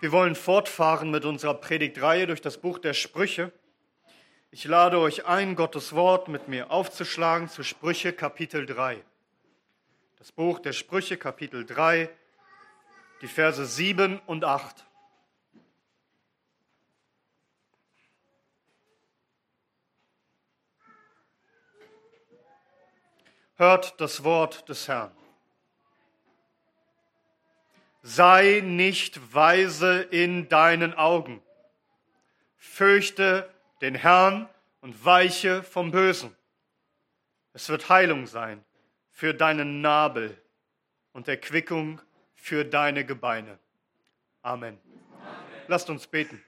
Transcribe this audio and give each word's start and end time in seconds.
Wir 0.00 0.12
wollen 0.12 0.36
fortfahren 0.36 1.10
mit 1.10 1.24
unserer 1.24 1.54
Predigtreihe 1.54 2.28
durch 2.28 2.40
das 2.40 2.58
Buch 2.58 2.78
der 2.78 2.94
Sprüche. 2.94 3.50
Ich 4.52 4.64
lade 4.64 5.00
euch 5.00 5.26
ein, 5.26 5.56
Gottes 5.56 5.92
Wort 5.92 6.28
mit 6.28 6.46
mir 6.46 6.70
aufzuschlagen 6.70 7.48
zu 7.48 7.64
Sprüche 7.64 8.12
Kapitel 8.12 8.64
3. 8.64 9.02
Das 10.16 10.30
Buch 10.30 10.60
der 10.60 10.72
Sprüche 10.72 11.16
Kapitel 11.16 11.66
3, 11.66 12.08
die 13.22 13.26
Verse 13.26 13.66
7 13.66 14.20
und 14.26 14.44
8. 14.44 14.84
Hört 23.56 24.00
das 24.00 24.22
Wort 24.22 24.68
des 24.68 24.86
Herrn. 24.86 25.17
Sei 28.02 28.62
nicht 28.64 29.34
weise 29.34 30.02
in 30.02 30.48
deinen 30.48 30.94
Augen. 30.94 31.42
Fürchte 32.56 33.48
den 33.80 33.94
Herrn 33.94 34.48
und 34.80 35.04
weiche 35.04 35.62
vom 35.62 35.90
Bösen. 35.90 36.36
Es 37.52 37.68
wird 37.68 37.88
Heilung 37.88 38.26
sein 38.26 38.64
für 39.10 39.34
deinen 39.34 39.80
Nabel 39.80 40.40
und 41.12 41.26
Erquickung 41.26 42.00
für 42.36 42.64
deine 42.64 43.04
Gebeine. 43.04 43.58
Amen. 44.42 44.78
Amen. 44.78 44.78
Lasst 45.66 45.90
uns 45.90 46.06
beten. 46.06 46.42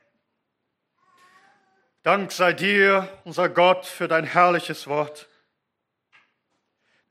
Dank 2.02 2.32
sei 2.32 2.52
dir, 2.52 3.09
unser 3.24 3.48
Gott, 3.48 3.84
für 3.84 4.09
dein 4.09 4.24
herrliches 4.24 4.87
Wort. 4.87 5.28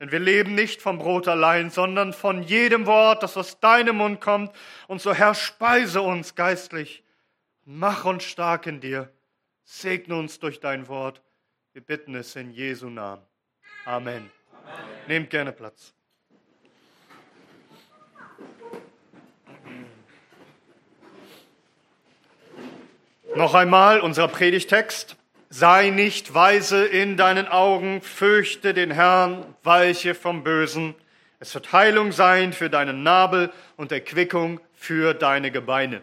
Denn 0.00 0.10
wir 0.10 0.18
leben 0.18 0.54
nicht 0.54 0.80
vom 0.80 0.98
Brot 0.98 1.28
allein, 1.28 1.68
sondern 1.68 2.14
von 2.14 2.42
jedem 2.42 2.86
Wort, 2.86 3.22
das 3.22 3.36
aus 3.36 3.60
deinem 3.60 3.96
Mund 3.96 4.20
kommt. 4.20 4.50
Und 4.88 5.02
so 5.02 5.12
Herr, 5.12 5.34
speise 5.34 6.00
uns 6.00 6.34
geistlich. 6.34 7.04
Mach 7.66 8.06
uns 8.06 8.24
stark 8.24 8.66
in 8.66 8.80
dir. 8.80 9.12
Segne 9.62 10.16
uns 10.16 10.40
durch 10.40 10.58
dein 10.58 10.88
Wort. 10.88 11.20
Wir 11.74 11.82
bitten 11.82 12.14
es 12.14 12.34
in 12.34 12.50
Jesu 12.50 12.88
Namen. 12.88 13.22
Amen. 13.84 14.30
Amen. 14.52 14.88
Nehmt 15.06 15.30
gerne 15.30 15.52
Platz. 15.52 15.92
Noch 23.36 23.54
einmal 23.54 24.00
unser 24.00 24.26
Predigtext. 24.28 25.19
Sei 25.52 25.90
nicht 25.90 26.32
weise 26.32 26.86
in 26.86 27.16
deinen 27.16 27.48
Augen, 27.48 28.02
fürchte 28.02 28.72
den 28.72 28.92
Herrn, 28.92 29.52
weiche 29.64 30.14
vom 30.14 30.44
Bösen. 30.44 30.94
Es 31.40 31.52
wird 31.54 31.72
Heilung 31.72 32.12
sein 32.12 32.52
für 32.52 32.70
deinen 32.70 33.02
Nabel 33.02 33.50
und 33.76 33.90
Erquickung 33.90 34.60
für 34.76 35.12
deine 35.12 35.50
Gebeine. 35.50 36.02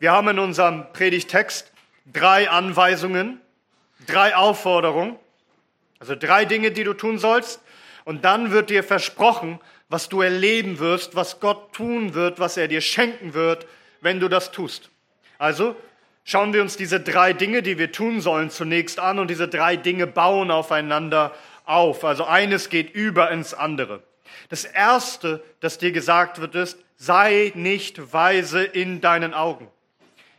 Wir 0.00 0.10
haben 0.10 0.26
in 0.30 0.40
unserem 0.40 0.92
Predigtext 0.92 1.70
drei 2.12 2.50
Anweisungen, 2.50 3.40
drei 4.08 4.34
Aufforderungen, 4.34 5.14
also 6.00 6.16
drei 6.16 6.44
Dinge, 6.44 6.72
die 6.72 6.82
du 6.82 6.94
tun 6.94 7.18
sollst. 7.18 7.60
Und 8.04 8.24
dann 8.24 8.50
wird 8.50 8.68
dir 8.68 8.82
versprochen, 8.82 9.60
was 9.90 10.08
du 10.08 10.22
erleben 10.22 10.80
wirst, 10.80 11.14
was 11.14 11.38
Gott 11.38 11.72
tun 11.72 12.14
wird, 12.14 12.40
was 12.40 12.56
er 12.56 12.66
dir 12.66 12.80
schenken 12.80 13.32
wird, 13.32 13.64
wenn 14.00 14.18
du 14.18 14.26
das 14.26 14.50
tust. 14.50 14.90
Also 15.38 15.76
Schauen 16.24 16.52
wir 16.52 16.62
uns 16.62 16.76
diese 16.76 17.00
drei 17.00 17.32
Dinge, 17.32 17.62
die 17.62 17.78
wir 17.78 17.90
tun 17.90 18.20
sollen, 18.20 18.50
zunächst 18.50 19.00
an 19.00 19.18
und 19.18 19.28
diese 19.28 19.48
drei 19.48 19.76
Dinge 19.76 20.06
bauen 20.06 20.50
aufeinander 20.50 21.32
auf. 21.64 22.04
Also 22.04 22.24
eines 22.24 22.68
geht 22.68 22.94
über 22.94 23.30
ins 23.30 23.54
andere. 23.54 24.02
Das 24.48 24.64
erste, 24.64 25.42
das 25.60 25.78
dir 25.78 25.92
gesagt 25.92 26.40
wird, 26.40 26.54
ist, 26.54 26.78
sei 26.96 27.52
nicht 27.54 28.12
weise 28.12 28.62
in 28.62 29.00
deinen 29.00 29.34
Augen. 29.34 29.68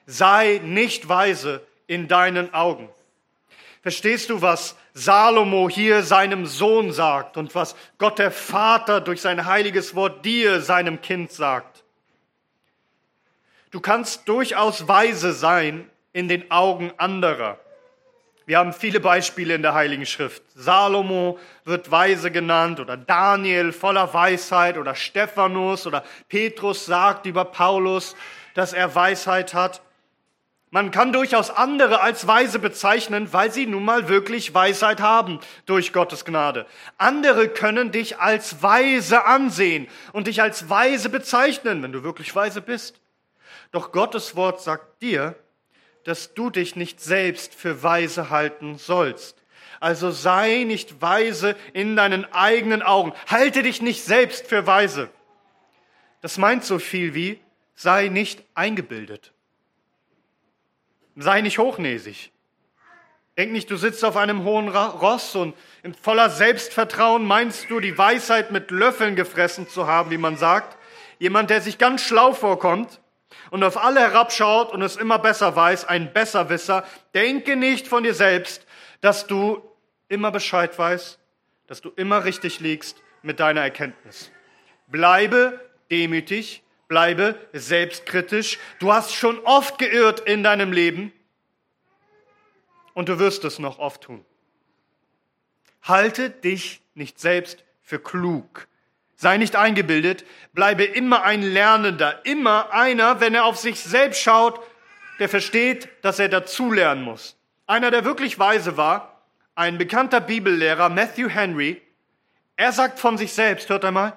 Sei 0.06 0.62
nicht 0.64 1.10
weise 1.10 1.62
in 1.88 2.08
deinen 2.08 2.54
Augen. 2.54 2.90
Verstehst 3.82 4.30
du, 4.30 4.42
was 4.42 4.78
Salomo 4.94 5.70
hier 5.70 6.04
seinem 6.04 6.46
Sohn 6.46 6.94
sagt 6.94 7.36
und 7.36 7.54
was 7.54 7.76
Gott 7.98 8.20
der 8.20 8.32
Vater 8.32 9.02
durch 9.02 9.20
sein 9.20 9.46
heiliges 9.46 9.94
Wort 9.96 10.24
dir, 10.24 10.62
seinem 10.62 11.02
Kind, 11.02 11.32
sagt? 11.32 11.83
Du 13.74 13.82
kannst 13.82 14.30
durchaus 14.30 14.88
weise 14.88 15.34
sein 15.34 15.90
in 16.12 16.28
den 16.28 16.52
Augen 16.52 16.94
anderer. 16.98 17.58
Wir 18.46 18.60
haben 18.60 18.72
viele 18.72 19.00
Beispiele 19.00 19.56
in 19.56 19.64
der 19.64 19.74
Heiligen 19.74 20.06
Schrift. 20.06 20.44
Salomo 20.54 21.40
wird 21.66 21.90
weise 21.90 22.30
genannt 22.30 22.80
oder 22.80 22.98
Daniel 22.98 23.72
voller 23.72 24.14
Weisheit 24.14 24.78
oder 24.78 24.94
Stephanus 24.94 25.88
oder 25.88 26.04
Petrus 26.30 26.86
sagt 26.86 27.26
über 27.26 27.46
Paulus, 27.46 28.16
dass 28.54 28.74
er 28.74 28.94
Weisheit 28.94 29.56
hat. 29.56 29.82
Man 30.70 30.92
kann 30.92 31.12
durchaus 31.12 31.50
andere 31.50 32.02
als 32.02 32.28
weise 32.28 32.60
bezeichnen, 32.60 33.34
weil 33.34 33.52
sie 33.52 33.66
nun 33.66 33.86
mal 33.86 34.08
wirklich 34.08 34.54
Weisheit 34.54 35.02
haben 35.02 35.40
durch 35.66 35.94
Gottes 35.94 36.26
Gnade. 36.26 36.68
Andere 37.00 37.50
können 37.50 37.92
dich 37.92 38.20
als 38.20 38.62
weise 38.62 39.26
ansehen 39.26 39.88
und 40.12 40.28
dich 40.28 40.44
als 40.44 40.70
weise 40.70 41.10
bezeichnen, 41.10 41.82
wenn 41.82 41.92
du 41.92 42.04
wirklich 42.04 42.36
weise 42.36 42.62
bist. 42.62 43.03
Doch 43.74 43.92
Gottes 43.92 44.36
Wort 44.36 44.62
sagt 44.62 45.02
dir, 45.02 45.36
dass 46.04 46.36
du 46.36 46.52
dich 46.52 46.76
nicht 46.76 47.02
selbst 47.02 47.56
für 47.56 47.82
weise 47.82 48.30
halten 48.30 48.78
sollst. 48.78 49.44
Also 49.80 50.12
sei 50.12 50.64
nicht 50.64 51.02
weise 51.02 51.56
in 51.74 51.96
deinen 51.96 52.32
eigenen 52.32 52.84
Augen. 52.84 53.14
Halte 53.28 53.64
dich 53.64 53.82
nicht 53.82 54.04
selbst 54.04 54.48
für 54.48 54.68
weise. 54.68 55.10
Das 56.22 56.38
meint 56.38 56.64
so 56.64 56.78
viel 56.78 57.16
wie, 57.16 57.40
sei 57.74 58.10
nicht 58.10 58.44
eingebildet. 58.54 59.34
Sei 61.16 61.42
nicht 61.42 61.58
hochnäsig. 61.58 62.32
Denk 63.40 63.52
nicht, 63.52 63.72
du 63.72 63.78
sitzt 63.78 64.06
auf 64.06 64.18
einem 64.18 64.44
hohen 64.44 64.70
Ross 64.70 65.36
und 65.36 65.56
in 65.82 65.96
voller 65.96 66.30
Selbstvertrauen 66.30 67.26
meinst 67.26 67.72
du, 67.72 67.80
die 67.80 67.98
Weisheit 67.98 68.52
mit 68.52 68.70
Löffeln 68.70 69.16
gefressen 69.16 69.68
zu 69.68 69.88
haben, 69.88 70.12
wie 70.12 70.20
man 70.20 70.38
sagt. 70.38 70.78
Jemand, 71.18 71.50
der 71.50 71.62
sich 71.62 71.80
ganz 71.80 72.04
schlau 72.04 72.34
vorkommt, 72.34 73.00
und 73.52 73.64
auf 73.64 73.78
alle 73.78 74.00
herabschaut 74.00 74.72
und 74.72 74.82
es 74.82 74.96
immer 74.96 75.20
besser 75.20 75.56
weiß, 75.56 75.86
ein 75.86 76.14
Besserwisser, 76.14 76.86
denke 77.14 77.56
nicht 77.56 77.88
von 77.88 78.04
dir 78.04 78.14
selbst, 78.14 78.66
dass 79.02 79.28
du 79.28 79.62
immer 80.10 80.32
Bescheid 80.32 80.78
weißt, 80.78 81.20
dass 81.68 81.82
du 81.82 81.90
immer 81.96 82.26
richtig 82.26 82.60
liegst 82.60 83.02
mit 83.22 83.40
deiner 83.40 83.62
Erkenntnis. 83.62 84.32
Bleibe 84.88 85.60
demütig, 85.90 86.64
bleibe 86.88 87.36
selbstkritisch. 87.54 88.60
Du 88.80 88.94
hast 88.94 89.14
schon 89.14 89.40
oft 89.40 89.80
geirrt 89.80 90.20
in 90.20 90.44
deinem 90.44 90.72
Leben 90.72 91.12
und 92.94 93.10
du 93.10 93.20
wirst 93.20 93.44
es 93.46 93.60
noch 93.60 93.80
oft 93.80 94.02
tun. 94.02 94.24
Halte 95.82 96.30
dich 96.30 96.82
nicht 96.94 97.20
selbst 97.20 97.64
für 97.82 98.00
klug. 98.00 98.68
Sei 99.24 99.38
nicht 99.38 99.56
eingebildet, 99.56 100.26
bleibe 100.52 100.84
immer 100.84 101.24
ein 101.24 101.44
Lernender, 101.44 102.20
immer 102.26 102.74
einer, 102.74 103.22
wenn 103.22 103.34
er 103.34 103.46
auf 103.46 103.56
sich 103.56 103.80
selbst 103.80 104.22
schaut, 104.22 104.60
der 105.18 105.30
versteht, 105.30 105.88
dass 106.02 106.20
er 106.20 106.28
dazulernen 106.28 107.06
muss. 107.06 107.38
Einer, 107.66 107.90
der 107.90 108.04
wirklich 108.04 108.38
weise 108.38 108.76
war, 108.76 109.24
ein 109.56 109.78
bekannter 109.78 110.20
Bibellehrer, 110.20 110.90
Matthew 110.90 111.30
Henry, 111.30 111.82
er 112.58 112.74
sagt 112.74 113.00
von 113.00 113.18
sich 113.18 113.32
selbst, 113.32 113.70
hört 113.70 113.86
einmal, 113.86 114.12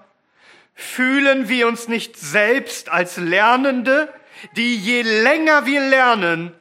fühlen 0.74 1.48
wir 1.48 1.68
uns 1.68 1.86
nicht 1.86 2.16
selbst 2.16 2.88
als 2.88 3.16
Lernende, 3.16 4.12
die 4.56 4.76
je 4.76 5.02
länger 5.02 5.66
wir 5.66 5.82
lernen, 5.82 6.52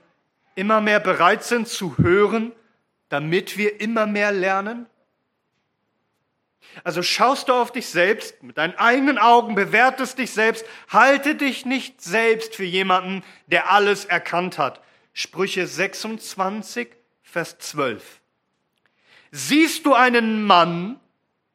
immer 0.54 0.82
mehr 0.82 1.00
bereit 1.00 1.44
sind 1.44 1.68
zu 1.68 1.98
hören, 1.98 2.52
damit 3.10 3.58
wir 3.58 3.82
immer 3.82 4.06
mehr 4.06 4.32
lernen? 4.32 4.86
Also 6.84 7.02
schaust 7.02 7.50
du 7.50 7.54
auf 7.54 7.72
dich 7.72 7.88
selbst, 7.88 8.44
mit 8.44 8.58
deinen 8.58 8.76
eigenen 8.76 9.18
Augen 9.18 9.56
bewertest 9.56 10.18
dich 10.18 10.32
selbst, 10.32 10.66
halte 10.90 11.36
dich 11.36 11.66
nicht 11.66 12.02
selbst 12.02 12.56
für 12.56 12.66
jemanden, 12.66 13.24
der 13.48 13.72
alles 13.72 14.06
erkannt 14.06 14.58
hat. 14.58 14.82
Sprüche 15.14 15.66
26, 15.66 16.90
Vers 17.24 17.58
12. 17.60 18.22
Siehst 19.32 19.86
du 19.86 19.94
einen 19.94 20.44
Mann, 20.44 21.00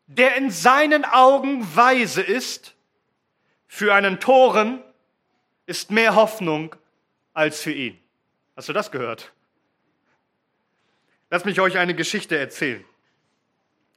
der 0.06 0.36
in 0.36 0.50
seinen 0.50 1.04
Augen 1.04 1.66
weise 1.76 2.22
ist? 2.22 2.74
Für 3.66 3.94
einen 3.94 4.20
Toren 4.20 4.82
ist 5.66 5.90
mehr 5.90 6.14
Hoffnung 6.14 6.74
als 7.32 7.62
für 7.62 7.72
ihn. 7.72 7.98
Hast 8.56 8.68
du 8.68 8.72
das 8.72 8.90
gehört? 8.90 9.32
Lass 11.30 11.44
mich 11.44 11.60
euch 11.60 11.78
eine 11.78 11.94
Geschichte 11.94 12.36
erzählen. 12.36 12.84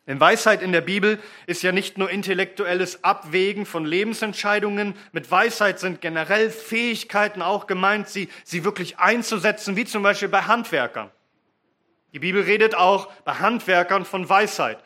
Denn 0.06 0.20
Weisheit 0.20 0.62
in 0.62 0.74
der 0.74 0.82
Bibel 0.82 1.18
ist 1.48 1.64
ja 1.64 1.72
nicht 1.72 1.98
nur 1.98 2.10
intellektuelles 2.10 3.04
Abwägen 3.06 3.66
von 3.66 3.86
Lebensentscheidungen. 3.86 4.96
Mit 5.14 5.32
Weisheit 5.32 5.80
sind 5.80 6.02
generell 6.02 6.50
Fähigkeiten 6.50 7.42
auch 7.42 7.68
gemeint, 7.68 8.10
sie, 8.10 8.28
sie 8.44 8.66
wirklich 8.66 9.00
einzusetzen, 9.00 9.78
wie 9.78 9.86
zum 9.86 10.04
Beispiel 10.04 10.28
bei 10.28 10.42
Handwerkern. 10.42 11.10
Die 12.12 12.20
Bibel 12.20 12.44
redet 12.44 12.76
auch 12.76 13.12
bei 13.24 13.36
Handwerkern 13.36 14.04
von 14.04 14.28
Weisheit. 14.28 14.78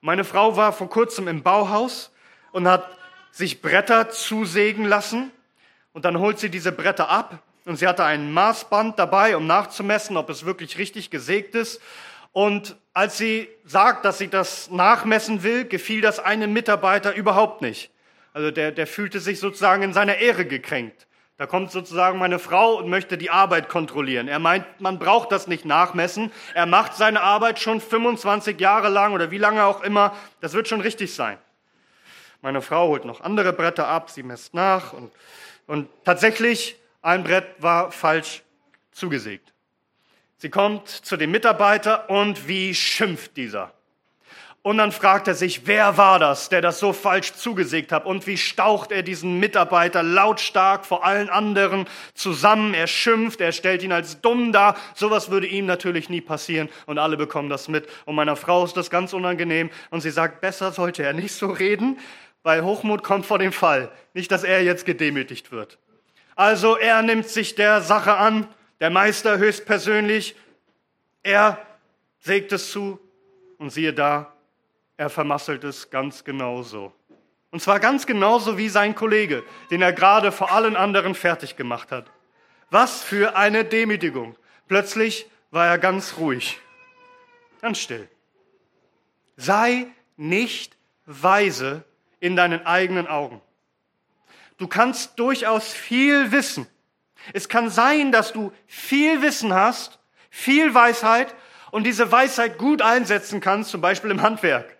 Meine 0.00 0.24
Frau 0.24 0.56
war 0.56 0.72
vor 0.72 0.88
kurzem 0.88 1.26
im 1.26 1.42
Bauhaus 1.42 2.12
und 2.52 2.68
hat 2.68 2.96
sich 3.32 3.60
Bretter 3.60 4.08
zusägen 4.10 4.84
lassen 4.84 5.30
und 5.92 6.04
dann 6.04 6.18
holt 6.18 6.38
sie 6.38 6.48
diese 6.48 6.72
Bretter 6.72 7.10
ab 7.10 7.42
und 7.66 7.76
sie 7.76 7.86
hatte 7.86 8.04
ein 8.04 8.32
Maßband 8.32 8.98
dabei, 8.98 9.36
um 9.36 9.46
nachzumessen, 9.46 10.16
ob 10.16 10.30
es 10.30 10.46
wirklich 10.46 10.78
richtig 10.78 11.10
gesägt 11.10 11.54
ist. 11.54 11.80
Und 12.32 12.76
als 12.92 13.18
sie 13.18 13.48
sagt, 13.64 14.04
dass 14.04 14.18
sie 14.18 14.28
das 14.28 14.70
nachmessen 14.70 15.42
will, 15.42 15.64
gefiel 15.64 16.00
das 16.00 16.18
einem 16.18 16.52
Mitarbeiter 16.52 17.14
überhaupt 17.14 17.62
nicht. 17.62 17.90
Also 18.32 18.50
der, 18.50 18.70
der 18.72 18.86
fühlte 18.86 19.20
sich 19.20 19.40
sozusagen 19.40 19.82
in 19.82 19.92
seiner 19.92 20.16
Ehre 20.16 20.44
gekränkt. 20.44 21.06
Da 21.36 21.46
kommt 21.46 21.70
sozusagen 21.70 22.18
meine 22.18 22.38
Frau 22.38 22.74
und 22.74 22.90
möchte 22.90 23.16
die 23.16 23.30
Arbeit 23.30 23.70
kontrollieren. 23.70 24.28
Er 24.28 24.38
meint, 24.38 24.66
man 24.78 24.98
braucht 24.98 25.32
das 25.32 25.46
nicht 25.46 25.64
nachmessen. 25.64 26.30
Er 26.52 26.66
macht 26.66 26.94
seine 26.94 27.22
Arbeit 27.22 27.58
schon 27.58 27.80
25 27.80 28.60
Jahre 28.60 28.90
lang 28.90 29.14
oder 29.14 29.30
wie 29.30 29.38
lange 29.38 29.64
auch 29.64 29.82
immer. 29.82 30.14
Das 30.40 30.52
wird 30.52 30.68
schon 30.68 30.82
richtig 30.82 31.14
sein. 31.14 31.38
Meine 32.42 32.60
Frau 32.60 32.88
holt 32.88 33.06
noch 33.06 33.22
andere 33.22 33.52
Bretter 33.52 33.88
ab, 33.88 34.10
sie 34.10 34.22
messt 34.22 34.54
nach 34.54 34.92
und, 34.92 35.12
und 35.66 35.88
tatsächlich 36.04 36.76
ein 37.02 37.24
Brett 37.24 37.46
war 37.58 37.90
falsch 37.90 38.42
zugesägt. 38.92 39.49
Sie 40.40 40.48
kommt 40.48 40.88
zu 40.88 41.18
dem 41.18 41.32
Mitarbeiter 41.32 42.08
und 42.08 42.48
wie 42.48 42.74
schimpft 42.74 43.36
dieser? 43.36 43.74
Und 44.62 44.78
dann 44.78 44.90
fragt 44.90 45.28
er 45.28 45.34
sich, 45.34 45.66
wer 45.66 45.98
war 45.98 46.18
das, 46.18 46.48
der 46.48 46.62
das 46.62 46.78
so 46.78 46.94
falsch 46.94 47.34
zugesägt 47.34 47.92
hat? 47.92 48.06
Und 48.06 48.26
wie 48.26 48.38
staucht 48.38 48.90
er 48.90 49.02
diesen 49.02 49.38
Mitarbeiter 49.38 50.02
lautstark 50.02 50.86
vor 50.86 51.04
allen 51.04 51.28
anderen 51.28 51.86
zusammen? 52.14 52.72
Er 52.72 52.86
schimpft, 52.86 53.42
er 53.42 53.52
stellt 53.52 53.82
ihn 53.82 53.92
als 53.92 54.22
dumm 54.22 54.50
dar. 54.50 54.76
Sowas 54.94 55.30
würde 55.30 55.46
ihm 55.46 55.66
natürlich 55.66 56.08
nie 56.08 56.22
passieren 56.22 56.70
und 56.86 56.96
alle 56.96 57.18
bekommen 57.18 57.50
das 57.50 57.68
mit. 57.68 57.86
Und 58.06 58.14
meiner 58.14 58.36
Frau 58.36 58.64
ist 58.64 58.78
das 58.78 58.88
ganz 58.88 59.12
unangenehm 59.12 59.68
und 59.90 60.00
sie 60.00 60.10
sagt, 60.10 60.40
besser 60.40 60.72
sollte 60.72 61.02
er 61.02 61.12
nicht 61.12 61.32
so 61.34 61.48
reden, 61.48 61.98
weil 62.42 62.64
Hochmut 62.64 63.02
kommt 63.02 63.26
vor 63.26 63.38
dem 63.38 63.52
Fall. 63.52 63.90
Nicht, 64.14 64.32
dass 64.32 64.42
er 64.42 64.62
jetzt 64.62 64.86
gedemütigt 64.86 65.52
wird. 65.52 65.76
Also 66.34 66.78
er 66.78 67.02
nimmt 67.02 67.28
sich 67.28 67.56
der 67.56 67.82
Sache 67.82 68.16
an 68.16 68.46
der 68.80 68.90
Meister 68.90 69.38
höchstpersönlich, 69.38 70.34
er 71.22 71.64
sägt 72.20 72.52
es 72.52 72.70
zu 72.70 72.98
und 73.58 73.70
siehe 73.70 73.92
da, 73.92 74.32
er 74.96 75.10
vermasselt 75.10 75.64
es 75.64 75.90
ganz 75.90 76.24
genauso. 76.24 76.92
Und 77.50 77.60
zwar 77.60 77.80
ganz 77.80 78.06
genauso 78.06 78.56
wie 78.58 78.68
sein 78.68 78.94
Kollege, 78.94 79.42
den 79.70 79.82
er 79.82 79.92
gerade 79.92 80.32
vor 80.32 80.52
allen 80.52 80.76
anderen 80.76 81.14
fertig 81.14 81.56
gemacht 81.56 81.90
hat. 81.90 82.10
Was 82.70 83.02
für 83.02 83.36
eine 83.36 83.64
Demütigung. 83.64 84.36
Plötzlich 84.68 85.26
war 85.50 85.66
er 85.66 85.78
ganz 85.78 86.16
ruhig, 86.18 86.58
ganz 87.60 87.78
still. 87.78 88.08
Sei 89.36 89.88
nicht 90.16 90.76
weise 91.06 91.84
in 92.20 92.36
deinen 92.36 92.64
eigenen 92.66 93.08
Augen. 93.08 93.40
Du 94.58 94.68
kannst 94.68 95.18
durchaus 95.18 95.72
viel 95.72 96.30
wissen 96.30 96.66
es 97.32 97.48
kann 97.48 97.70
sein, 97.70 98.12
dass 98.12 98.32
du 98.32 98.52
viel 98.66 99.22
Wissen 99.22 99.54
hast, 99.54 99.98
viel 100.30 100.74
Weisheit 100.74 101.34
und 101.70 101.84
diese 101.84 102.10
Weisheit 102.10 102.58
gut 102.58 102.82
einsetzen 102.82 103.40
kannst, 103.40 103.70
zum 103.70 103.80
Beispiel 103.80 104.10
im 104.10 104.22
Handwerk. 104.22 104.76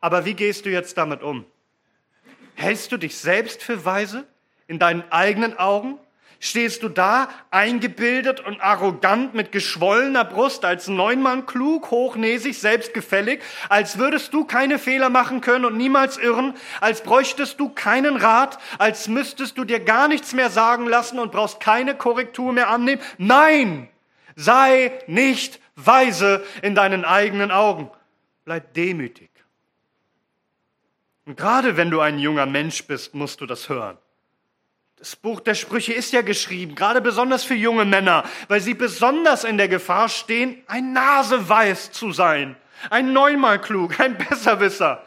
Aber 0.00 0.24
wie 0.24 0.34
gehst 0.34 0.66
du 0.66 0.70
jetzt 0.70 0.98
damit 0.98 1.22
um? 1.22 1.44
Hältst 2.54 2.92
du 2.92 2.96
dich 2.96 3.16
selbst 3.16 3.62
für 3.62 3.84
weise 3.84 4.26
in 4.66 4.78
deinen 4.78 5.04
eigenen 5.10 5.58
Augen? 5.58 5.98
Stehst 6.42 6.82
du 6.82 6.88
da, 6.88 7.28
eingebildet 7.52 8.40
und 8.40 8.60
arrogant 8.60 9.32
mit 9.32 9.52
geschwollener 9.52 10.24
Brust, 10.24 10.64
als 10.64 10.88
Neunmann 10.88 11.46
klug, 11.46 11.92
hochnäsig, 11.92 12.58
selbstgefällig, 12.58 13.40
als 13.68 13.96
würdest 13.96 14.34
du 14.34 14.44
keine 14.44 14.80
Fehler 14.80 15.08
machen 15.08 15.40
können 15.40 15.64
und 15.64 15.76
niemals 15.76 16.18
irren, 16.18 16.54
als 16.80 17.02
bräuchtest 17.02 17.60
du 17.60 17.68
keinen 17.68 18.16
Rat, 18.16 18.58
als 18.78 19.06
müsstest 19.06 19.56
du 19.56 19.64
dir 19.64 19.78
gar 19.78 20.08
nichts 20.08 20.32
mehr 20.32 20.50
sagen 20.50 20.86
lassen 20.86 21.20
und 21.20 21.30
brauchst 21.30 21.60
keine 21.60 21.94
Korrektur 21.94 22.52
mehr 22.52 22.68
annehmen. 22.68 23.00
Nein! 23.18 23.88
Sei 24.34 24.92
nicht 25.06 25.60
weise 25.76 26.44
in 26.60 26.74
deinen 26.74 27.04
eigenen 27.04 27.52
Augen. 27.52 27.88
Bleib 28.44 28.74
demütig. 28.74 29.30
Und 31.24 31.36
gerade 31.36 31.76
wenn 31.76 31.90
du 31.90 32.00
ein 32.00 32.18
junger 32.18 32.46
Mensch 32.46 32.84
bist, 32.84 33.14
musst 33.14 33.40
du 33.40 33.46
das 33.46 33.68
hören. 33.68 33.96
Das 35.02 35.16
Buch 35.16 35.40
der 35.40 35.56
Sprüche 35.56 35.92
ist 35.92 36.12
ja 36.12 36.22
geschrieben, 36.22 36.76
gerade 36.76 37.00
besonders 37.00 37.42
für 37.42 37.56
junge 37.56 37.84
Männer, 37.84 38.22
weil 38.46 38.60
sie 38.60 38.74
besonders 38.74 39.42
in 39.42 39.58
der 39.58 39.66
Gefahr 39.66 40.08
stehen, 40.08 40.62
ein 40.68 40.92
Naseweiß 40.92 41.90
zu 41.90 42.12
sein, 42.12 42.54
ein 42.88 43.12
neunmal 43.12 43.60
klug, 43.60 43.98
ein 43.98 44.16
Besserwisser. 44.16 45.04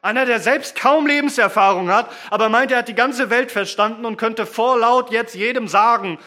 Einer, 0.00 0.26
der 0.26 0.40
selbst 0.40 0.74
kaum 0.74 1.06
Lebenserfahrung 1.06 1.88
hat, 1.88 2.10
aber 2.30 2.48
meint, 2.48 2.72
er 2.72 2.78
hat 2.78 2.88
die 2.88 2.96
ganze 2.96 3.30
Welt 3.30 3.52
verstanden 3.52 4.06
und 4.06 4.16
könnte 4.16 4.44
vorlaut 4.44 5.12
jetzt 5.12 5.36
jedem 5.36 5.68
sagen, 5.68 6.18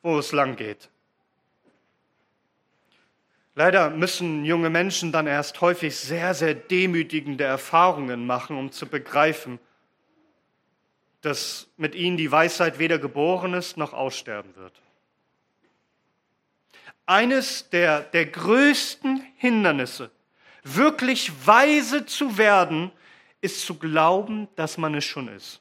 wo 0.00 0.18
es 0.18 0.32
lang 0.32 0.56
geht. 0.56 0.88
Leider 3.54 3.90
müssen 3.90 4.46
junge 4.46 4.70
Menschen 4.70 5.12
dann 5.12 5.26
erst 5.26 5.60
häufig 5.60 5.94
sehr, 5.94 6.32
sehr 6.32 6.54
demütigende 6.54 7.44
Erfahrungen 7.44 8.26
machen, 8.26 8.56
um 8.56 8.72
zu 8.72 8.86
begreifen, 8.86 9.60
dass 11.20 11.68
mit 11.76 11.94
ihnen 11.94 12.16
die 12.16 12.30
Weisheit 12.30 12.78
weder 12.78 12.98
geboren 12.98 13.54
ist 13.54 13.76
noch 13.76 13.92
aussterben 13.92 14.54
wird. 14.56 14.80
Eines 17.06 17.70
der, 17.70 18.02
der 18.02 18.26
größten 18.26 19.24
Hindernisse, 19.36 20.10
wirklich 20.62 21.46
weise 21.46 22.06
zu 22.06 22.36
werden, 22.36 22.92
ist 23.40 23.64
zu 23.64 23.78
glauben, 23.78 24.48
dass 24.56 24.78
man 24.78 24.94
es 24.94 25.04
schon 25.04 25.28
ist. 25.28 25.60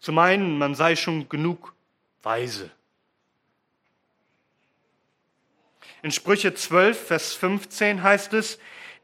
Zu 0.00 0.12
meinen, 0.12 0.58
man 0.58 0.74
sei 0.74 0.96
schon 0.96 1.28
genug 1.28 1.74
weise. 2.22 2.70
In 6.02 6.10
Sprüche 6.10 6.52
12, 6.52 7.06
Vers 7.06 7.34
15 7.34 8.02
heißt 8.02 8.32
es, 8.34 8.58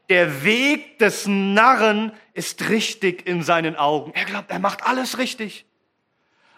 der 0.09 0.43
Weg 0.43 0.97
des 0.99 1.27
Narren 1.27 2.11
ist 2.33 2.69
richtig 2.69 3.27
in 3.27 3.43
seinen 3.43 3.75
Augen. 3.75 4.11
Er 4.13 4.25
glaubt, 4.25 4.49
er 4.49 4.59
macht 4.59 4.83
alles 4.83 5.17
richtig. 5.17 5.65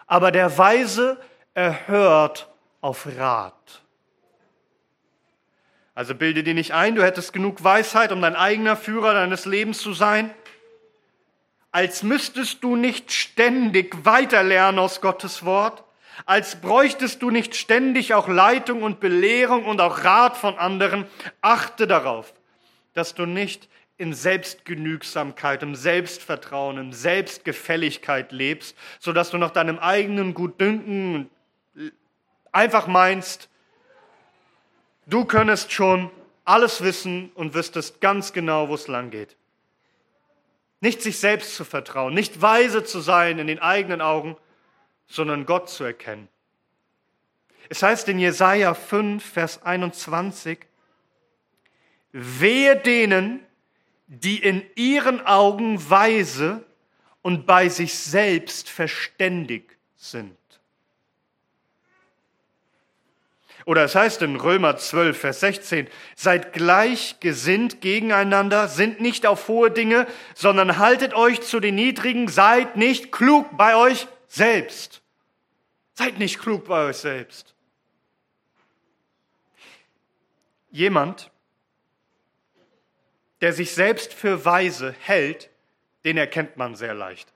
Aber 0.06 0.32
der 0.32 0.56
Weise 0.58 1.20
erhört 1.54 2.50
auf 2.80 3.06
Rat. 3.18 3.82
Also 5.94 6.14
bilde 6.14 6.42
dir 6.42 6.54
nicht 6.54 6.72
ein, 6.72 6.94
du 6.94 7.04
hättest 7.04 7.34
genug 7.34 7.62
Weisheit, 7.62 8.12
um 8.12 8.22
dein 8.22 8.34
eigener 8.34 8.76
Führer 8.76 9.12
deines 9.12 9.44
Lebens 9.44 9.78
zu 9.78 9.92
sein, 9.92 10.34
als 11.70 12.02
müsstest 12.02 12.64
du 12.64 12.76
nicht 12.76 13.12
ständig 13.12 14.04
weiterlernen 14.04 14.78
aus 14.78 15.02
Gottes 15.02 15.44
Wort, 15.44 15.84
als 16.24 16.60
bräuchtest 16.60 17.20
du 17.22 17.30
nicht 17.30 17.56
ständig 17.56 18.14
auch 18.14 18.28
Leitung 18.28 18.82
und 18.82 19.00
Belehrung 19.00 19.66
und 19.66 19.80
auch 19.80 20.04
Rat 20.04 20.36
von 20.36 20.58
anderen. 20.58 21.06
Achte 21.40 21.86
darauf, 21.86 22.32
dass 22.94 23.14
du 23.14 23.26
nicht 23.26 23.68
in 23.98 24.14
Selbstgenügsamkeit, 24.14 25.62
im 25.62 25.74
Selbstvertrauen, 25.74 26.78
in 26.78 26.92
Selbstgefälligkeit 26.92 28.32
lebst, 28.32 28.76
sodass 28.98 29.30
du 29.30 29.38
nach 29.38 29.50
deinem 29.50 29.78
eigenen 29.78 30.34
Gutdünken 30.34 31.30
einfach 32.50 32.86
meinst, 32.86 33.48
du 35.06 35.24
könntest 35.24 35.72
schon 35.72 36.10
alles 36.44 36.82
wissen 36.82 37.30
und 37.34 37.54
wüsstest 37.54 38.00
ganz 38.00 38.32
genau, 38.32 38.68
wo 38.68 38.74
es 38.74 38.88
lang 38.88 39.10
geht. 39.10 39.36
Nicht 40.80 41.00
sich 41.00 41.18
selbst 41.18 41.54
zu 41.54 41.64
vertrauen, 41.64 42.12
nicht 42.12 42.42
weise 42.42 42.82
zu 42.82 43.00
sein 43.00 43.38
in 43.38 43.46
den 43.46 43.60
eigenen 43.60 44.00
Augen, 44.00 44.36
sondern 45.06 45.46
Gott 45.46 45.68
zu 45.68 45.84
erkennen. 45.84 46.28
Es 47.68 47.82
heißt 47.82 48.08
in 48.08 48.18
Jesaja 48.18 48.74
5, 48.74 49.24
Vers 49.24 49.62
21, 49.62 50.58
Wehe 52.12 52.76
denen, 52.76 53.40
die 54.06 54.38
in 54.38 54.62
ihren 54.74 55.24
Augen 55.26 55.88
weise 55.90 56.64
und 57.22 57.46
bei 57.46 57.68
sich 57.68 57.94
selbst 57.94 58.68
verständig 58.68 59.78
sind. 59.96 60.36
Oder 63.64 63.84
es 63.84 63.94
heißt 63.94 64.22
in 64.22 64.36
Römer 64.36 64.76
12, 64.76 65.18
Vers 65.18 65.40
16, 65.40 65.88
seid 66.16 66.52
gleichgesinnt 66.52 67.80
gegeneinander, 67.80 68.66
sind 68.68 69.00
nicht 69.00 69.24
auf 69.24 69.46
hohe 69.46 69.70
Dinge, 69.70 70.06
sondern 70.34 70.78
haltet 70.78 71.14
euch 71.14 71.40
zu 71.42 71.60
den 71.60 71.76
Niedrigen, 71.76 72.26
seid 72.28 72.76
nicht 72.76 73.12
klug 73.12 73.56
bei 73.56 73.76
euch 73.76 74.08
selbst. 74.26 75.02
Seid 75.94 76.18
nicht 76.18 76.40
klug 76.40 76.66
bei 76.66 76.88
euch 76.88 76.96
selbst. 76.96 77.54
Jemand, 80.70 81.31
der 83.42 83.52
sich 83.52 83.72
selbst 83.72 84.14
für 84.14 84.44
weise 84.44 84.94
hält, 85.00 85.50
den 86.04 86.16
erkennt 86.16 86.56
man 86.56 86.76
sehr 86.76 86.94
leicht. 86.94 87.30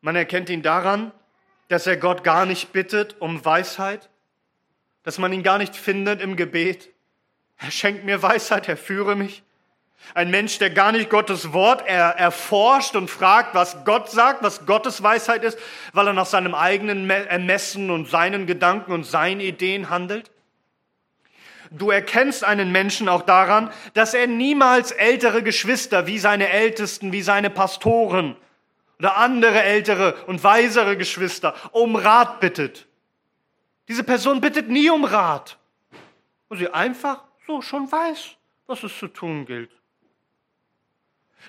Man 0.00 0.14
erkennt 0.14 0.48
ihn 0.48 0.62
daran, 0.62 1.12
dass 1.66 1.86
er 1.86 1.96
Gott 1.96 2.22
gar 2.22 2.46
nicht 2.46 2.72
bittet 2.72 3.20
um 3.20 3.44
Weisheit, 3.44 4.08
dass 5.02 5.18
man 5.18 5.32
ihn 5.32 5.42
gar 5.42 5.58
nicht 5.58 5.76
findet 5.76 6.22
im 6.22 6.36
Gebet. 6.36 6.88
Er 7.58 7.72
schenkt 7.72 8.04
mir 8.04 8.22
Weisheit, 8.22 8.68
er 8.68 8.76
führe 8.76 9.16
mich, 9.16 9.42
Ein 10.14 10.30
Mensch, 10.30 10.58
der 10.58 10.70
gar 10.70 10.92
nicht 10.92 11.10
Gottes 11.10 11.52
Wort 11.52 11.82
er, 11.86 12.10
erforscht 12.10 12.94
und 12.94 13.10
fragt, 13.10 13.56
was 13.56 13.84
Gott 13.84 14.08
sagt, 14.08 14.44
was 14.44 14.64
Gottes 14.64 15.02
Weisheit 15.02 15.42
ist, 15.42 15.58
weil 15.92 16.06
er 16.06 16.12
nach 16.12 16.26
seinem 16.26 16.54
eigenen 16.54 17.10
Ermessen 17.10 17.90
und 17.90 18.08
seinen 18.08 18.46
Gedanken 18.46 18.92
und 18.92 19.04
seinen 19.04 19.40
Ideen 19.40 19.90
handelt. 19.90 20.30
Du 21.70 21.90
erkennst 21.90 22.44
einen 22.44 22.72
Menschen 22.72 23.08
auch 23.08 23.22
daran, 23.22 23.70
dass 23.94 24.14
er 24.14 24.26
niemals 24.26 24.90
ältere 24.90 25.42
Geschwister 25.42 26.06
wie 26.06 26.18
seine 26.18 26.48
Ältesten, 26.48 27.12
wie 27.12 27.22
seine 27.22 27.50
Pastoren 27.50 28.36
oder 28.98 29.16
andere 29.16 29.62
ältere 29.62 30.14
und 30.26 30.42
weisere 30.42 30.96
Geschwister 30.96 31.54
um 31.72 31.96
Rat 31.96 32.40
bittet. 32.40 32.86
Diese 33.86 34.04
Person 34.04 34.40
bittet 34.40 34.68
nie 34.68 34.90
um 34.90 35.04
Rat, 35.04 35.58
und 36.48 36.58
sie 36.58 36.68
einfach 36.68 37.22
so 37.46 37.62
schon 37.62 37.90
weiß, 37.90 38.36
was 38.66 38.82
es 38.82 38.98
zu 38.98 39.08
tun 39.08 39.46
gilt. 39.46 39.70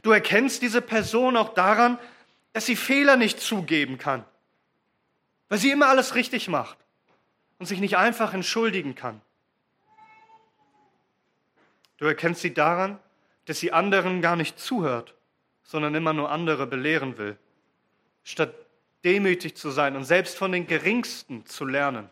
Du 0.04 0.12
erkennst 0.12 0.62
diese 0.62 0.82
Person 0.82 1.36
auch 1.36 1.54
daran, 1.54 1.98
dass 2.54 2.66
sie 2.66 2.76
Fehler 2.76 3.16
nicht 3.16 3.40
zugeben 3.40 3.98
kann, 3.98 4.24
weil 5.50 5.58
sie 5.58 5.72
immer 5.72 5.88
alles 5.88 6.16
richtig 6.16 6.48
macht 6.48 6.78
und 7.58 7.66
sich 7.66 7.80
nicht 7.80 7.98
einfach 7.98 8.34
entschuldigen 8.34 8.96
kann. 8.96 9.22
Du 12.00 12.06
erkennst 12.06 12.42
sie 12.42 12.54
daran, 12.54 12.98
dass 13.46 13.60
sie 13.60 13.72
anderen 13.72 14.22
gar 14.22 14.36
nicht 14.36 14.58
zuhört, 14.58 15.16
sondern 15.64 15.94
immer 15.96 16.14
nur 16.14 16.32
andere 16.32 16.66
belehren 16.66 17.18
will, 17.18 17.38
statt 18.24 18.54
demütig 19.04 19.56
zu 19.56 19.70
sein 19.70 19.96
und 19.96 20.06
selbst 20.06 20.38
von 20.38 20.52
den 20.52 20.66
Geringsten 20.66 21.46
zu 21.46 21.66
lernen. 21.66 22.10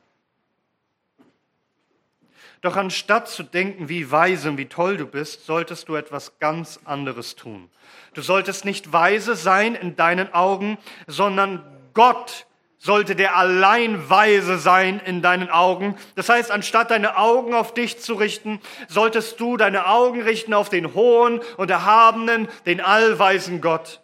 Doch 2.62 2.76
anstatt 2.76 3.30
zu 3.30 3.44
denken, 3.44 3.88
wie 3.88 4.10
weise 4.10 4.50
und 4.50 4.58
wie 4.58 4.66
toll 4.66 4.98
du 4.98 5.06
bist, 5.06 5.46
solltest 5.46 5.88
du 5.90 5.96
etwas 5.96 6.40
ganz 6.40 6.80
anderes 6.86 7.36
tun. 7.36 7.70
Du 8.14 8.22
solltest 8.22 8.66
nicht 8.66 8.92
weise 8.92 9.36
sein 9.36 9.76
in 9.76 9.96
deinen 9.96 10.34
Augen, 10.34 10.78
sondern 11.06 11.64
Gott 11.94 12.47
sollte 12.80 13.16
der 13.16 13.36
allein 13.36 14.10
weise 14.10 14.60
sein 14.60 15.00
in 15.00 15.22
deinen 15.22 15.50
Augen. 15.50 15.98
Das 16.16 16.30
heißt, 16.30 16.52
anstatt 16.52 16.92
deine 16.92 17.18
Augen 17.18 17.54
auf 17.54 17.74
dich 17.74 18.00
zu 18.00 18.14
richten, 18.14 18.62
solltest 18.88 19.40
du 19.40 19.58
deine 19.58 19.88
Augen 19.88 20.22
richten 20.22 20.54
auf 20.54 20.70
den 20.70 20.94
hohen 20.94 21.42
und 21.58 21.72
erhabenen, 21.72 22.48
den 22.66 22.82
allweisen 22.82 23.62
Gott. 23.62 24.02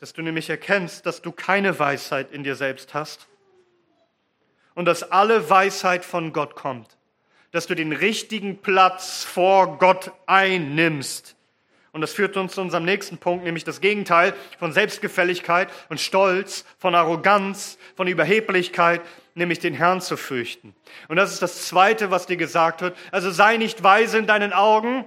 Dass 0.00 0.12
du 0.12 0.22
nämlich 0.22 0.48
erkennst, 0.48 1.06
dass 1.06 1.22
du 1.22 1.32
keine 1.32 1.78
Weisheit 1.78 2.30
in 2.30 2.42
dir 2.42 2.56
selbst 2.56 2.94
hast 2.94 3.26
und 4.74 4.84
dass 4.84 5.10
alle 5.10 5.50
Weisheit 5.50 6.04
von 6.04 6.32
Gott 6.32 6.54
kommt. 6.54 6.96
Dass 7.50 7.66
du 7.66 7.74
den 7.74 7.92
richtigen 7.92 8.58
Platz 8.58 9.24
vor 9.24 9.78
Gott 9.78 10.12
einnimmst 10.26 11.37
und 11.92 12.00
das 12.00 12.12
führt 12.12 12.36
uns 12.36 12.54
zu 12.54 12.60
unserem 12.60 12.84
nächsten 12.84 13.18
Punkt, 13.18 13.44
nämlich 13.44 13.64
das 13.64 13.80
Gegenteil 13.80 14.34
von 14.58 14.72
Selbstgefälligkeit 14.72 15.68
und 15.88 16.00
Stolz, 16.00 16.64
von 16.78 16.94
Arroganz, 16.94 17.78
von 17.96 18.06
Überheblichkeit, 18.06 19.00
nämlich 19.34 19.58
den 19.58 19.74
Herrn 19.74 20.00
zu 20.00 20.16
fürchten. 20.16 20.74
Und 21.08 21.16
das 21.16 21.32
ist 21.32 21.42
das 21.42 21.66
Zweite, 21.66 22.10
was 22.10 22.26
dir 22.26 22.36
gesagt 22.36 22.82
wird. 22.82 22.96
Also 23.10 23.30
sei 23.30 23.56
nicht 23.56 23.82
weise 23.82 24.18
in 24.18 24.26
deinen 24.26 24.52
Augen, 24.52 25.04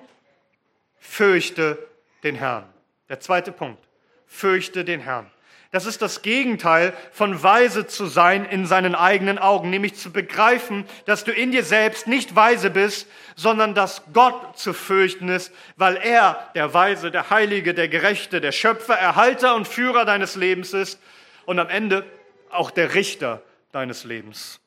fürchte 0.99 1.77
den 2.23 2.35
Herrn. 2.35 2.65
Der 3.09 3.19
zweite 3.19 3.51
Punkt, 3.51 3.83
fürchte 4.25 4.85
den 4.85 5.01
Herrn. 5.01 5.29
Das 5.71 5.85
ist 5.85 6.01
das 6.01 6.21
Gegenteil 6.21 6.93
von 7.13 7.41
weise 7.43 7.87
zu 7.87 8.05
sein 8.05 8.43
in 8.43 8.65
seinen 8.65 8.93
eigenen 8.93 9.39
Augen, 9.39 9.69
nämlich 9.69 9.95
zu 9.95 10.11
begreifen, 10.11 10.85
dass 11.05 11.23
du 11.23 11.31
in 11.31 11.51
dir 11.51 11.63
selbst 11.63 12.07
nicht 12.07 12.35
weise 12.35 12.69
bist, 12.69 13.07
sondern 13.37 13.73
dass 13.73 14.03
Gott 14.11 14.57
zu 14.59 14.73
fürchten 14.73 15.29
ist, 15.29 15.53
weil 15.77 15.95
er 15.95 16.49
der 16.55 16.73
Weise, 16.73 17.09
der 17.09 17.29
Heilige, 17.29 17.73
der 17.73 17.87
Gerechte, 17.87 18.41
der 18.41 18.51
Schöpfer, 18.51 18.95
Erhalter 18.95 19.55
und 19.55 19.65
Führer 19.65 20.03
deines 20.03 20.35
Lebens 20.35 20.73
ist 20.73 20.99
und 21.45 21.57
am 21.57 21.69
Ende 21.69 22.05
auch 22.49 22.69
der 22.69 22.93
Richter 22.93 23.41
deines 23.71 24.03
Lebens. 24.03 24.59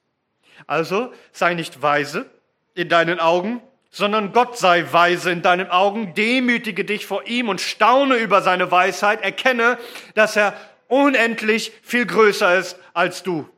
Also 0.67 1.13
sei 1.33 1.53
nicht 1.53 1.83
weise 1.83 2.31
in 2.75 2.89
deinen 2.89 3.21
Augen, 3.21 3.61
sondern 3.91 4.33
Gott 4.33 4.57
sei 4.59 4.87
weise 4.91 5.31
in 5.31 5.43
deinen 5.43 5.71
Augen, 5.71 6.15
demütige 6.15 6.87
dich 6.87 7.05
vor 7.05 7.27
ihm 7.27 7.51
und 7.51 7.61
staune 7.61 8.17
über 8.17 8.41
seine 8.41 8.71
Weisheit, 8.71 9.23
erkenne, 9.23 9.79
dass 10.15 10.35
er 10.35 10.55
unendlich 10.95 11.73
viel 11.83 12.07
größer 12.07 12.57
ist 12.57 12.79
als 12.93 13.25
du. 13.25 13.49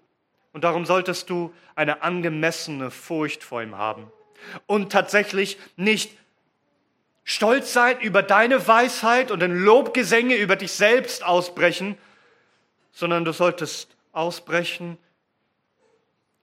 Und 0.54 0.64
darum 0.64 0.86
solltest 0.86 1.28
du 1.28 1.52
eine 1.74 2.02
angemessene 2.02 2.90
Furcht 2.90 3.44
vor 3.44 3.62
ihm 3.62 3.76
haben. 3.76 4.10
Und 4.64 4.90
tatsächlich 4.90 5.58
nicht 5.76 6.16
stolz 7.24 7.74
sein 7.74 8.00
über 8.00 8.22
deine 8.22 8.66
Weisheit 8.66 9.30
und 9.30 9.42
in 9.42 9.54
Lobgesänge 9.54 10.36
über 10.36 10.56
dich 10.56 10.72
selbst 10.72 11.24
ausbrechen, 11.24 11.98
sondern 12.92 13.26
du 13.26 13.32
solltest 13.32 13.94
ausbrechen 14.12 14.96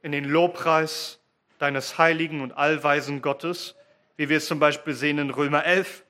in 0.03 0.11
den 0.11 0.25
Lobpreis 0.25 1.17
deines 1.57 1.97
heiligen 1.97 2.41
und 2.41 2.51
allweisen 2.51 3.23
Gottes, 3.23 3.73
wie 4.15 4.29
wir 4.29 4.37
es 4.37 4.45
zum 4.45 4.59
Beispiel 4.59 4.93
sehen 4.93 5.17
in 5.17 5.31
Römer 5.31 5.65
11, 5.65 6.03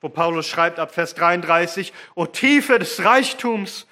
wo 0.00 0.08
Paulus 0.08 0.48
schreibt 0.48 0.80
ab 0.80 0.92
Vers 0.92 1.14
33, 1.14 1.92
O 2.16 2.26
Tiefe 2.26 2.80
des 2.80 3.04
Reichtums 3.04 3.86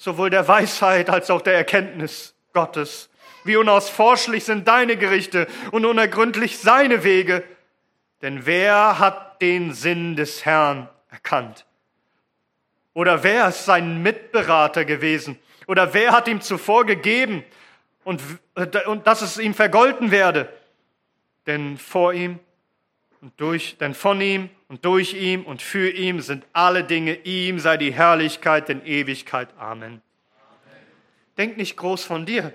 sowohl 0.00 0.30
der 0.30 0.48
Weisheit 0.48 1.10
als 1.10 1.30
auch 1.30 1.42
der 1.42 1.54
Erkenntnis 1.54 2.34
Gottes. 2.54 3.10
Wie 3.44 3.56
unausforschlich 3.56 4.44
sind 4.44 4.66
deine 4.66 4.96
Gerichte 4.96 5.46
und 5.72 5.84
unergründlich 5.84 6.58
seine 6.58 7.04
Wege. 7.04 7.44
Denn 8.22 8.46
wer 8.46 8.98
hat 8.98 9.42
den 9.42 9.74
Sinn 9.74 10.16
des 10.16 10.46
Herrn 10.46 10.88
erkannt? 11.10 11.66
Oder 12.94 13.22
wer 13.22 13.48
ist 13.48 13.66
sein 13.66 14.02
Mitberater 14.02 14.86
gewesen? 14.86 15.38
Oder 15.66 15.92
wer 15.92 16.12
hat 16.12 16.28
ihm 16.28 16.40
zuvor 16.40 16.86
gegeben 16.86 17.44
und, 18.02 18.22
und 18.86 19.06
dass 19.06 19.20
es 19.20 19.36
ihm 19.36 19.52
vergolten 19.52 20.10
werde? 20.10 20.50
Denn 21.46 21.76
vor 21.76 22.14
ihm 22.14 22.38
und 23.20 23.38
durch, 23.38 23.76
denn 23.76 23.92
von 23.92 24.18
ihm 24.22 24.48
und 24.70 24.84
durch 24.84 25.14
ihm 25.14 25.44
und 25.44 25.62
für 25.62 25.90
ihm 25.90 26.20
sind 26.20 26.46
alle 26.52 26.84
Dinge, 26.84 27.14
ihm 27.24 27.58
sei 27.58 27.76
die 27.76 27.92
Herrlichkeit 27.92 28.70
in 28.70 28.86
Ewigkeit. 28.86 29.48
Amen. 29.58 29.84
Amen. 29.84 30.00
Denk 31.36 31.56
nicht 31.56 31.76
groß 31.76 32.04
von 32.04 32.24
dir, 32.24 32.52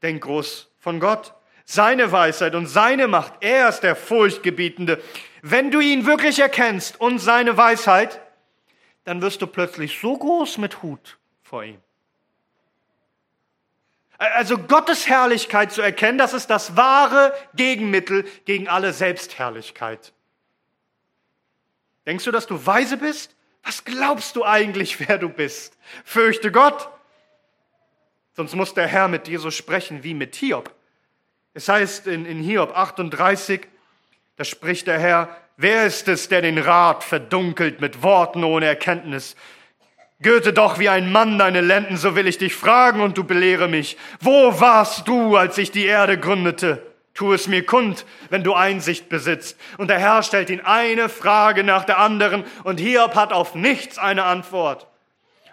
denk 0.00 0.22
groß 0.22 0.70
von 0.78 0.98
Gott. 0.98 1.34
Seine 1.66 2.10
Weisheit 2.10 2.54
und 2.54 2.68
seine 2.68 3.06
Macht, 3.06 3.34
er 3.40 3.68
ist 3.68 3.80
der 3.80 3.96
Furchtgebietende. 3.96 5.02
Wenn 5.42 5.70
du 5.70 5.80
ihn 5.80 6.06
wirklich 6.06 6.38
erkennst 6.38 6.98
und 6.98 7.18
seine 7.18 7.54
Weisheit, 7.58 8.18
dann 9.04 9.20
wirst 9.20 9.42
du 9.42 9.46
plötzlich 9.46 10.00
so 10.00 10.16
groß 10.16 10.56
mit 10.56 10.82
Hut 10.82 11.18
vor 11.42 11.64
ihm. 11.64 11.82
Also 14.16 14.56
Gottes 14.56 15.06
Herrlichkeit 15.06 15.70
zu 15.70 15.82
erkennen, 15.82 16.16
das 16.16 16.32
ist 16.32 16.48
das 16.48 16.78
wahre 16.78 17.34
Gegenmittel 17.54 18.24
gegen 18.46 18.68
alle 18.68 18.94
Selbstherrlichkeit. 18.94 20.14
Denkst 22.06 22.24
du, 22.24 22.30
dass 22.30 22.46
du 22.46 22.66
weise 22.66 22.96
bist? 22.96 23.34
Was 23.62 23.84
glaubst 23.84 24.36
du 24.36 24.44
eigentlich, 24.44 24.98
wer 25.08 25.18
du 25.18 25.28
bist? 25.28 25.76
Fürchte 26.04 26.50
Gott. 26.50 26.88
Sonst 28.34 28.54
muss 28.54 28.74
der 28.74 28.86
Herr 28.86 29.08
mit 29.08 29.26
dir 29.26 29.38
so 29.38 29.50
sprechen 29.50 30.02
wie 30.04 30.14
mit 30.14 30.34
Hiob. 30.36 30.74
Es 31.54 31.68
heißt 31.68 32.06
in, 32.06 32.24
in 32.24 32.42
Hiob 32.42 32.76
38, 32.76 33.68
da 34.36 34.44
spricht 34.44 34.86
der 34.86 34.98
Herr, 34.98 35.36
wer 35.58 35.84
ist 35.84 36.08
es, 36.08 36.28
der 36.28 36.40
den 36.40 36.56
Rat 36.56 37.04
verdunkelt 37.04 37.82
mit 37.82 38.02
Worten 38.02 38.42
ohne 38.42 38.66
Erkenntnis? 38.66 39.36
Gürte 40.20 40.52
doch 40.52 40.78
wie 40.78 40.88
ein 40.88 41.12
Mann 41.12 41.38
deine 41.38 41.60
Lenden, 41.60 41.96
so 41.96 42.16
will 42.16 42.26
ich 42.26 42.38
dich 42.38 42.54
fragen 42.54 43.00
und 43.00 43.18
du 43.18 43.24
belehre 43.24 43.68
mich. 43.68 43.98
Wo 44.20 44.58
warst 44.60 45.08
du, 45.08 45.36
als 45.36 45.58
ich 45.58 45.72
die 45.72 45.84
Erde 45.84 46.18
gründete? 46.18 46.91
Tu 47.14 47.32
es 47.32 47.46
mir 47.46 47.64
kund, 47.64 48.06
wenn 48.30 48.42
du 48.42 48.54
Einsicht 48.54 49.08
besitzt. 49.08 49.58
Und 49.76 49.88
der 49.88 49.98
Herr 49.98 50.22
stellt 50.22 50.48
ihn 50.48 50.60
eine 50.60 51.08
Frage 51.08 51.62
nach 51.62 51.84
der 51.84 51.98
anderen 51.98 52.44
und 52.64 52.80
Hiob 52.80 53.14
hat 53.14 53.32
auf 53.32 53.54
nichts 53.54 53.98
eine 53.98 54.24
Antwort. 54.24 54.86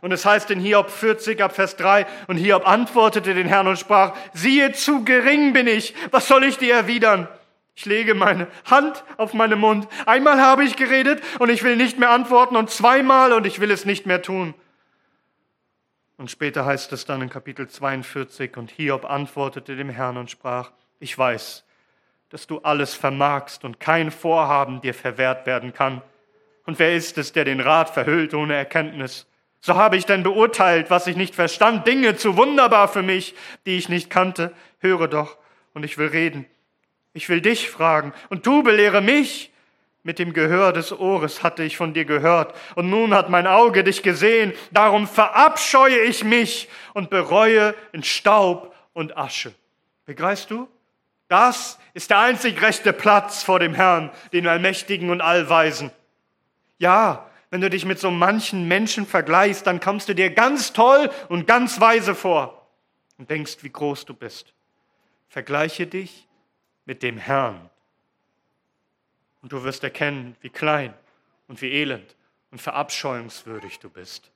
Und 0.01 0.13
es 0.13 0.25
heißt 0.25 0.50
in 0.51 0.60
Hiob 0.60 0.89
40 0.89 1.42
ab 1.42 1.54
Vers 1.54 1.75
3, 1.75 2.06
und 2.28 2.38
Hiob 2.38 2.66
antwortete 2.68 3.34
den 3.34 3.48
Herrn 3.48 3.68
und 3.68 3.78
sprach, 3.78 4.16
siehe, 4.34 4.72
zu 4.72 5.04
gering 5.04 5.51
bin 5.51 5.68
ich, 5.68 5.94
was 6.12 6.28
soll 6.28 6.46
ich 6.46 6.58
dir 6.58 6.74
erwidern? 6.74 7.28
Ich 7.75 7.86
lege 7.86 8.13
meine 8.13 8.48
Hand 8.66 9.04
auf 9.18 9.34
meinen 9.34 9.60
Mund. 9.60 9.88
Einmal 10.06 10.42
habe 10.42 10.63
ich 10.63 10.75
geredet 10.75 11.22
und 11.39 11.50
ich 11.50 11.63
will 11.63 11.75
nicht 11.75 11.98
mehr 11.98 12.12
antworten 12.12 12.56
und 12.56 12.70
zweimal 12.70 13.34
und 13.34 13.46
ich 13.46 13.60
will 13.60 13.72
es 13.72 13.86
nicht 13.86 14.06
mehr 14.06 14.22
tun. 14.22 14.54
Und 16.18 16.30
später 16.30 16.66
heißt 16.66 16.92
es 16.92 17.06
dann 17.06 17.22
in 17.22 17.30
Kapitel 17.30 17.70
42 17.70 18.58
und 18.58 18.72
Hiob 18.72 19.10
antwortete 19.10 19.78
dem 19.78 19.89
Herrn 19.89 20.18
und 20.18 20.30
sprach, 20.30 20.72
ich 21.00 21.18
weiß, 21.18 21.63
dass 22.29 22.48
du 22.48 22.60
alles 22.60 22.94
vermagst 22.94 23.63
und 23.63 23.79
kein 23.79 24.12
Vorhaben 24.12 24.82
dir 24.82 24.94
verwehrt 24.94 25.46
werden 25.46 25.74
kann. 25.74 26.01
Und 26.65 26.77
wer 26.77 26.96
ist 26.96 27.18
es, 27.18 27.34
der 27.34 27.46
den 27.46 27.60
Rat 27.60 27.89
verhüllt 27.89 28.34
ohne 28.34 28.53
Erkenntnis? 28.56 29.25
So 29.62 29.75
habe 29.75 29.98
ich 29.98 30.06
denn 30.06 30.24
beurteilt, 30.24 30.89
was 30.89 31.08
ich 31.08 31.15
nicht 31.15 31.36
verstand, 31.36 31.88
Dinge 31.88 32.15
zu 32.15 32.38
wunderbar 32.38 32.88
für 32.88 33.01
mich, 33.01 33.36
die 33.65 33.77
ich 33.77 33.89
nicht 33.89 34.10
kannte. 34.10 34.53
Höre 34.79 35.08
doch, 35.08 35.38
und 35.74 35.84
ich 35.84 35.98
will 35.98 36.08
reden. 36.08 36.46
Ich 37.13 37.27
will 37.27 37.41
dich 37.41 37.70
fragen 37.70 38.13
und 38.29 38.46
du 38.46 38.63
belehre 38.63 39.01
mich. 39.01 39.51
Mit 40.01 40.18
dem 40.18 40.32
Gehör 40.32 40.72
des 40.72 40.98
Ohres 40.98 41.44
hatte 41.44 41.62
ich 41.62 41.75
von 41.75 41.94
dir 41.94 42.06
gehört, 42.06 42.56
und 42.75 42.89
nun 42.89 43.13
hat 43.13 43.29
mein 43.29 43.46
Auge 43.46 43.84
dich 43.84 44.01
gesehen, 44.01 44.53
darum 44.72 45.08
verabscheue 45.08 46.00
ich 46.00 46.24
mich 46.24 46.70
und 46.94 47.10
bereue 47.10 47.75
in 47.91 48.01
Staub 48.01 48.74
und 48.94 49.18
Asche. 49.18 49.53
Begreifst 50.06 50.51
du? 50.51 50.70
Das 51.29 51.79
ist 51.93 52.09
der 52.09 52.19
einzig 52.19 52.62
rechte 52.62 52.91
Platz 52.91 53.43
vor 53.43 53.59
dem 53.59 53.74
Herrn, 53.74 54.12
den 54.33 54.48
Allmächtigen 54.48 55.12
und 55.12 55.21
Allweisen. 55.21 55.91
Ja, 56.79 57.29
wenn 57.51 57.62
du 57.62 57.69
dich 57.69 57.86
mit 57.86 58.00
so 58.00 58.12
manchen 58.12 58.67
Menschen 58.67 59.05
vergleichst, 59.05 59.65
dann 59.65 59.79
kommst 59.79 60.09
du 60.09 60.15
dir 60.15 60.31
ganz 60.31 60.74
toll 60.74 61.09
und 61.29 61.48
ganz 61.48 61.79
weise 61.79 62.15
vor 62.15 62.67
und 63.17 63.29
denkst, 63.29 63.57
wie 63.62 63.69
groß 63.69 64.05
du 64.05 64.13
bist. 64.13 64.53
Vergleiche 65.29 65.86
dich 65.86 66.27
mit 66.86 67.03
dem 67.03 67.17
Herrn. 67.17 67.69
Und 69.41 69.51
du 69.51 69.63
wirst 69.63 69.83
erkennen, 69.83 70.36
wie 70.41 70.50
klein 70.50 70.93
und 71.48 71.62
wie 71.62 71.71
elend 71.71 72.15
und 72.50 72.59
verabscheuungswürdig 72.59 73.79
du 73.79 73.89
bist. 73.89 74.31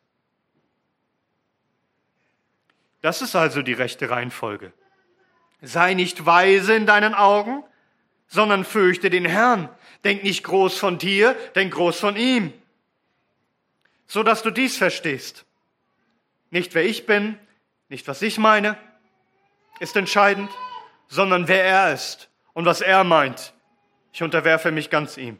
Das 3.01 3.21
ist 3.23 3.35
also 3.35 3.63
die 3.63 3.73
rechte 3.73 4.09
Reihenfolge. 4.09 4.71
Sei 5.65 5.95
nicht 5.95 6.25
weise 6.25 6.75
in 6.75 6.85
deinen 6.85 7.15
Augen, 7.15 7.63
sondern 8.27 8.65
fürchte 8.65 9.09
den 9.09 9.25
Herrn. 9.25 9.69
Denk 10.03 10.23
nicht 10.23 10.43
groß 10.43 10.77
von 10.77 10.99
dir, 10.99 11.35
denk 11.55 11.73
groß 11.73 11.99
von 11.99 12.15
ihm 12.15 12.53
so 14.13 14.21
dass 14.21 14.43
du 14.43 14.51
dies 14.51 14.77
verstehst. 14.77 15.43
Nicht 16.51 16.75
wer 16.75 16.85
ich 16.85 17.07
bin, 17.07 17.37
nicht 17.89 18.07
was 18.07 18.21
ich 18.21 18.37
meine, 18.37 18.77
ist 19.79 19.95
entscheidend, 19.95 20.51
sondern 21.07 21.47
wer 21.47 21.63
er 21.63 21.93
ist 21.93 22.29
und 22.53 22.65
was 22.65 22.81
er 22.81 23.03
meint. 23.03 23.53
Ich 24.11 24.21
unterwerfe 24.21 24.71
mich 24.71 24.91
ganz 24.91 25.17
ihm. 25.17 25.39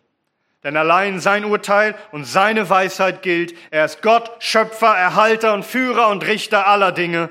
Denn 0.64 0.76
allein 0.76 1.20
sein 1.20 1.46
Urteil 1.46 1.94
und 2.12 2.26
seine 2.26 2.68
Weisheit 2.68 3.22
gilt. 3.22 3.54
Er 3.70 3.86
ist 3.86 4.02
Gott, 4.02 4.32
Schöpfer, 4.40 4.98
Erhalter 4.98 5.54
und 5.54 5.66
Führer 5.66 6.08
und 6.08 6.26
Richter 6.26 6.66
aller 6.66 6.92
Dinge. 6.92 7.30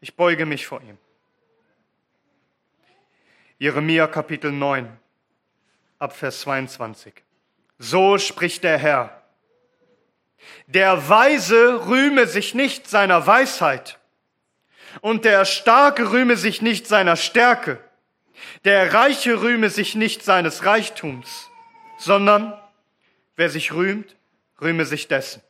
Ich 0.00 0.14
beuge 0.14 0.46
mich 0.46 0.64
vor 0.66 0.80
ihm. 0.82 0.98
Jeremia 3.64 4.06
Kapitel 4.08 4.52
9, 4.52 4.86
Abvers 5.98 6.40
22. 6.40 7.14
So 7.78 8.18
spricht 8.18 8.62
der 8.62 8.76
Herr 8.76 9.22
der 10.66 11.08
Weise 11.08 11.86
rühme 11.86 12.26
sich 12.26 12.54
nicht 12.54 12.90
seiner 12.90 13.26
Weisheit 13.26 13.98
und 15.00 15.24
der 15.24 15.46
Starke 15.46 16.12
rühme 16.12 16.36
sich 16.36 16.60
nicht 16.60 16.86
seiner 16.86 17.16
Stärke. 17.16 17.82
Der 18.64 18.92
Reiche 18.92 19.40
rühme 19.40 19.70
sich 19.70 19.94
nicht 19.94 20.22
seines 20.22 20.66
Reichtums, 20.66 21.48
sondern 21.96 22.52
wer 23.34 23.48
sich 23.48 23.72
rühmt, 23.72 24.14
rühme 24.60 24.84
sich 24.84 25.08
dessen. 25.08 25.40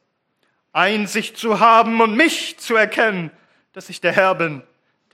Einsicht 0.73 1.37
zu 1.37 1.59
haben 1.59 2.01
und 2.01 2.15
mich 2.15 2.59
zu 2.59 2.77
erkennen, 2.77 3.33
dass 3.73 3.89
ich 3.89 4.01
der 4.01 4.13
Herr 4.13 4.37
bin, 4.37 4.63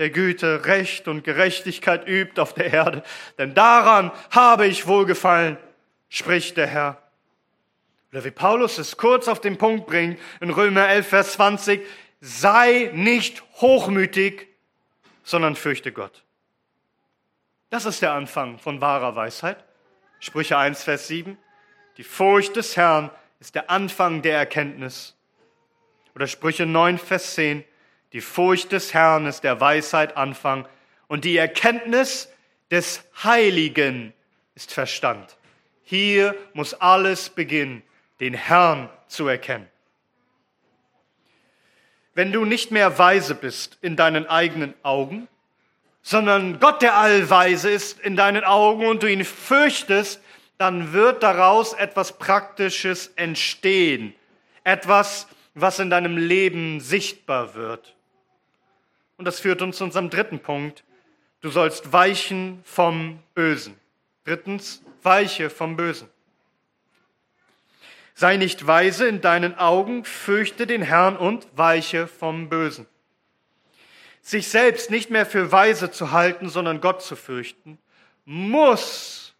der 0.01 0.09
Güte, 0.09 0.65
Recht 0.65 1.09
und 1.09 1.25
Gerechtigkeit 1.25 2.09
übt 2.09 2.41
auf 2.41 2.55
der 2.55 2.73
Erde. 2.73 3.03
Denn 3.37 3.53
daran 3.53 4.11
habe 4.31 4.67
ich 4.67 4.87
wohlgefallen, 4.87 5.59
spricht 6.09 6.57
der 6.57 6.67
Herr. 6.67 7.03
Oder 8.11 8.25
wie 8.25 8.31
Paulus 8.31 8.79
es 8.79 8.97
kurz 8.97 9.29
auf 9.29 9.43
den 9.43 9.59
Punkt 9.59 9.87
bringt 9.87 10.19
in 10.41 10.49
Römer 10.49 10.89
11, 10.89 11.07
Vers 11.07 11.33
20, 11.35 11.87
sei 12.23 12.91
nicht 12.95 13.43
hochmütig, 13.61 14.49
sondern 15.23 15.55
fürchte 15.55 15.93
Gott. 15.93 16.25
Das 17.69 17.85
ist 17.85 18.01
der 18.01 18.13
Anfang 18.13 18.59
von 18.59 18.81
wahrer 18.81 19.15
Weisheit. 19.15 19.63
Sprüche 20.19 20.57
1, 20.57 20.83
Vers 20.83 21.09
7. 21.09 21.37
Die 21.99 22.05
Furcht 22.05 22.57
des 22.57 22.75
Herrn 22.75 23.11
ist 23.39 23.55
der 23.55 23.69
Anfang 23.69 24.23
der 24.23 24.39
Erkenntnis. 24.39 25.15
Oder 26.15 26.27
Sprüche 26.27 26.65
9, 26.65 26.97
Vers 26.97 27.35
10. 27.35 27.65
Die 28.13 28.21
Furcht 28.21 28.73
des 28.73 28.93
Herrn 28.93 29.27
ist 29.27 29.43
der 29.43 29.61
Weisheit 29.61 30.17
Anfang 30.17 30.67
und 31.07 31.25
die 31.25 31.37
Erkenntnis 31.37 32.29
des 32.71 33.03
Heiligen 33.23 34.13
ist 34.55 34.73
Verstand. 34.73 35.37
Hier 35.83 36.37
muss 36.53 36.75
alles 36.75 37.31
beginnen 37.31 37.83
den 38.21 38.35
Herrn 38.35 38.89
zu 39.09 39.27
erkennen. 39.27 39.69
Wenn 42.15 42.33
du 42.33 42.45
nicht 42.45 42.71
mehr 42.71 42.99
weise 42.99 43.35
bist 43.35 43.79
in 43.81 43.97
deinen 43.97 44.27
eigenen 44.27 44.75
Augen, 44.83 45.29
sondern 46.03 46.61
Gott 46.61 46.83
der 46.83 46.97
Allweise 46.97 47.71
ist 47.71 48.01
in 48.01 48.17
deinen 48.17 48.45
Augen 48.45 48.87
und 48.87 49.03
du 49.03 49.11
ihn 49.11 49.25
fürchtest, 49.25 50.21
dann 50.59 50.93
wird 50.93 51.23
daraus 51.23 51.73
etwas 51.73 52.19
Praktisches 52.19 53.09
entstehen. 53.17 54.15
Etwas, 54.65 55.29
was 55.55 55.79
in 55.79 55.91
deinem 55.91 56.17
Leben 56.17 56.81
sichtbar 56.81 57.55
wird. 57.55 57.95
Und 59.21 59.27
das 59.27 59.39
führt 59.39 59.61
uns 59.61 59.77
zu 59.77 59.85
unserem 59.85 60.09
dritten 60.09 60.39
Punkt. 60.39 60.83
Du 61.43 61.51
sollst 61.51 61.93
weichen 61.93 62.63
vom 62.65 63.23
Bösen. 63.35 63.79
Drittens, 64.25 64.83
weiche 65.03 65.51
vom 65.51 65.77
Bösen. 65.77 66.09
Sei 68.15 68.39
nicht 68.39 68.67
weise 68.67 69.07
in 69.07 69.21
deinen 69.21 69.59
Augen, 69.59 70.07
fürchte 70.07 70.67
den 70.67 70.81
Herrn 70.81 71.19
und 71.19 71.47
weiche 71.55 72.07
vom 72.07 72.49
Bösen. 72.49 72.87
Sich 74.23 74.49
selbst 74.49 74.91
nicht 74.91 75.11
mehr 75.11 75.27
für 75.27 75.53
weise 75.53 75.91
zu 75.91 76.13
halten, 76.13 76.49
sondern 76.49 76.81
Gott 76.81 77.03
zu 77.03 77.15
fürchten, 77.15 77.77
muss, 78.25 79.35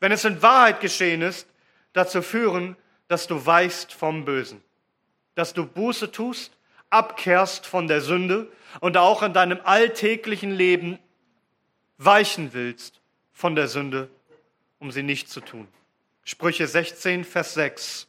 wenn 0.00 0.10
es 0.10 0.24
in 0.24 0.42
Wahrheit 0.42 0.80
geschehen 0.80 1.22
ist, 1.22 1.46
dazu 1.92 2.22
führen, 2.22 2.76
dass 3.06 3.28
du 3.28 3.46
weichst 3.46 3.92
vom 3.92 4.24
Bösen, 4.24 4.60
dass 5.36 5.54
du 5.54 5.64
Buße 5.64 6.10
tust, 6.10 6.56
abkehrst 6.90 7.66
von 7.66 7.88
der 7.88 8.00
Sünde 8.00 8.50
und 8.80 8.96
auch 8.96 9.22
in 9.22 9.32
deinem 9.32 9.60
alltäglichen 9.64 10.50
Leben 10.50 10.98
weichen 11.98 12.52
willst 12.52 13.00
von 13.32 13.54
der 13.54 13.68
Sünde, 13.68 14.10
um 14.78 14.90
sie 14.90 15.02
nicht 15.02 15.28
zu 15.30 15.40
tun. 15.40 15.68
Sprüche 16.24 16.66
16, 16.66 17.24
Vers 17.24 17.54
6. 17.54 18.06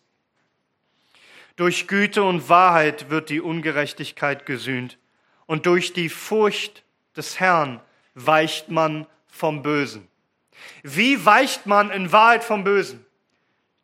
Durch 1.56 1.88
Güte 1.88 2.24
und 2.24 2.50
Wahrheit 2.50 3.10
wird 3.10 3.30
die 3.30 3.42
Ungerechtigkeit 3.42 4.46
gesühnt 4.46 4.98
und 5.46 5.66
durch 5.66 5.94
die 5.94 6.10
Furcht 6.10 6.84
des 7.16 7.40
Herrn 7.40 7.82
weicht 8.16 8.70
man 8.70 9.06
vom 9.28 9.62
Bösen. 9.62 10.08
Wie 10.84 11.26
weicht 11.26 11.66
man 11.66 11.92
in 11.92 12.12
Wahrheit 12.12 12.44
vom 12.44 12.64
Bösen? 12.64 13.06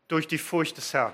Durch 0.08 0.28
die 0.28 0.38
Furcht 0.38 0.78
des 0.78 0.94
Herrn. 0.94 1.14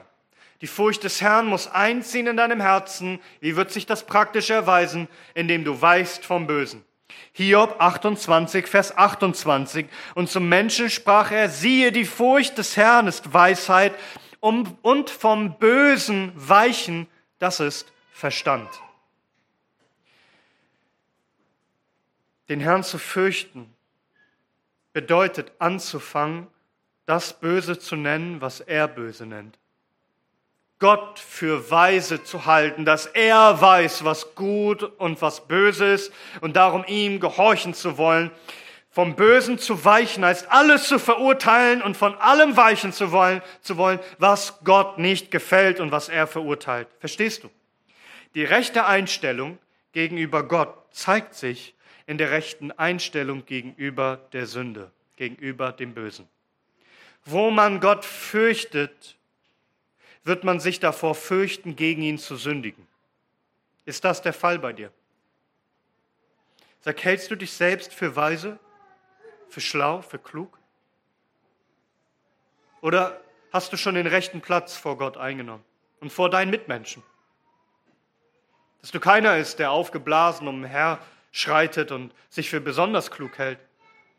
Die 0.62 0.68
Furcht 0.68 1.04
des 1.04 1.22
Herrn 1.22 1.48
muss 1.48 1.68
einziehen 1.68 2.28
in 2.28 2.38
deinem 2.38 2.62
Herzen. 2.62 3.20
Wie 3.42 3.56
wird 3.56 3.72
sich 3.72 3.86
das 3.86 4.06
praktisch 4.06 4.50
erweisen? 4.50 5.08
Indem 5.34 5.63
du 5.63 5.82
weichst 5.82 6.26
vom 6.26 6.48
Bösen. 6.48 6.84
Hiob 7.34 7.76
28, 7.80 8.68
Vers 8.68 8.98
28. 8.98 9.88
Und 10.16 10.30
zum 10.30 10.48
Menschen 10.48 10.89
sprach 10.89 11.32
er, 11.32 11.50
siehe, 11.50 11.92
die 11.92 12.06
Furcht 12.06 12.58
des 12.58 12.78
Herrn 12.78 13.08
ist 13.08 13.34
Weisheit 13.34 13.94
und 14.39 15.10
vom 15.10 15.58
Bösen 15.58 16.32
weichen, 16.36 17.08
das 17.39 17.60
ist 17.60 17.92
Verstand. 18.12 18.70
Den 22.50 22.60
Herrn 22.60 22.84
zu 22.84 23.00
fürchten 23.00 23.74
bedeutet 24.92 25.52
anzufangen, 25.60 26.48
das 27.06 27.39
Böse 27.39 27.80
zu 27.80 27.96
nennen, 27.96 28.42
was 28.42 28.60
er 28.60 28.88
böse 28.88 29.26
nennt. 29.26 29.58
Gott 30.84 31.17
für 31.17 31.72
weise 31.72 32.26
zu 32.26 32.46
halten, 32.46 32.84
dass 32.84 33.06
er 33.06 33.62
weiß, 33.62 34.04
was 34.04 34.36
gut 34.36 34.84
und 34.84 35.22
was 35.22 35.48
böse 35.48 35.86
ist 35.86 36.12
und 36.41 36.58
darum 36.58 36.84
ihm 36.89 37.22
gehorchen 37.22 37.74
zu 37.74 37.98
wollen. 37.98 38.32
Vom 38.89 39.15
Bösen 39.15 39.58
zu 39.58 39.86
weichen 39.86 40.26
heißt 40.26 40.52
alles 40.52 40.89
zu 40.89 41.00
verurteilen 41.00 41.82
und 41.82 41.96
von 41.96 42.15
allem 42.15 42.58
weichen 42.58 42.91
zu 42.91 43.13
wollen, 43.13 43.41
zu 43.62 43.78
wollen, 43.78 43.98
was 44.17 44.60
Gott 44.65 44.98
nicht 44.98 45.32
gefällt 45.32 45.80
und 45.80 45.93
was 45.93 46.10
er 46.10 46.28
verurteilt. 46.28 46.89
Verstehst 47.00 47.46
du? 47.46 47.50
Die 48.36 48.43
rechte 48.43 48.86
Einstellung 48.86 49.60
gegenüber 49.93 50.43
Gott 50.43 50.76
zeigt 50.91 51.34
sich 51.34 51.76
in 52.08 52.17
der 52.17 52.32
rechten 52.32 52.74
Einstellung 52.74 53.46
gegenüber 53.46 54.19
der 54.34 54.48
Sünde, 54.48 54.91
gegenüber 55.15 55.72
dem 55.72 55.93
Bösen. 55.93 56.28
Wo 57.24 57.52
man 57.52 57.80
Gott 57.80 58.04
fürchtet, 58.04 59.15
wird 60.24 60.44
man 60.44 60.60
sich 60.60 60.80
davor 60.80 61.16
fürchten, 61.16 61.76
gegen 61.76 62.02
ihn 62.02 62.18
zu 62.18 62.36
sündigen. 62.36 62.88
Ist 63.86 64.04
das 64.06 64.22
der 64.22 64.34
Fall 64.34 64.60
bei 64.60 64.74
dir? 64.74 64.92
Sag, 66.82 67.04
hältst 67.04 67.32
du 67.32 67.36
dich 67.36 67.52
selbst 67.52 67.94
für 67.94 68.16
weise, 68.16 68.60
für 69.50 69.62
schlau, 69.62 70.02
für 70.02 70.20
klug? 70.20 70.58
Oder 72.82 73.22
hast 73.52 73.72
du 73.72 73.78
schon 73.78 73.96
den 73.96 74.08
rechten 74.08 74.42
Platz 74.42 74.76
vor 74.76 74.98
Gott 74.98 75.16
eingenommen 75.16 75.64
und 76.02 76.12
vor 76.12 76.30
deinen 76.30 76.52
Mitmenschen? 76.52 77.04
Dass 78.82 78.92
du 78.92 79.00
keiner 79.00 79.38
ist, 79.38 79.60
der 79.60 79.72
aufgeblasen 79.72 80.48
umher 80.48 81.00
schreitet 81.32 81.92
und 81.92 82.14
sich 82.30 82.50
für 82.50 82.60
besonders 82.60 83.12
klug 83.12 83.38
hält, 83.38 83.60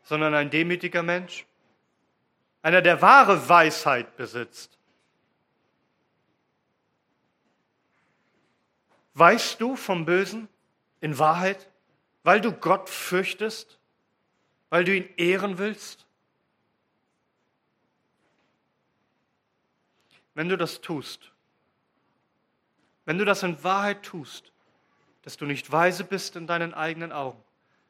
sondern 0.03 0.33
ein 0.33 0.49
demütiger 0.49 1.03
Mensch, 1.03 1.45
einer, 2.61 2.81
der 2.81 3.01
wahre 3.01 3.47
Weisheit 3.47 4.17
besitzt. 4.17 4.75
Weißt 9.15 9.61
du 9.61 9.77
vom 9.77 10.05
Bösen 10.05 10.49
in 10.99 11.17
Wahrheit, 11.17 11.69
weil 12.23 12.41
du 12.41 12.51
Gott 12.51 12.89
fürchtest, 12.89 13.79
weil 14.69 14.83
du 14.83 14.93
ihn 14.93 15.09
ehren 15.15 15.57
willst? 15.57 16.05
Wenn 20.33 20.49
du 20.49 20.57
das 20.57 20.81
tust, 20.81 21.31
wenn 23.05 23.17
du 23.17 23.23
das 23.23 23.41
in 23.43 23.63
Wahrheit 23.63 24.03
tust, 24.03 24.51
dass 25.21 25.37
du 25.37 25.45
nicht 25.45 25.71
weise 25.71 26.03
bist 26.03 26.35
in 26.35 26.45
deinen 26.45 26.73
eigenen 26.73 27.13
Augen, 27.13 27.41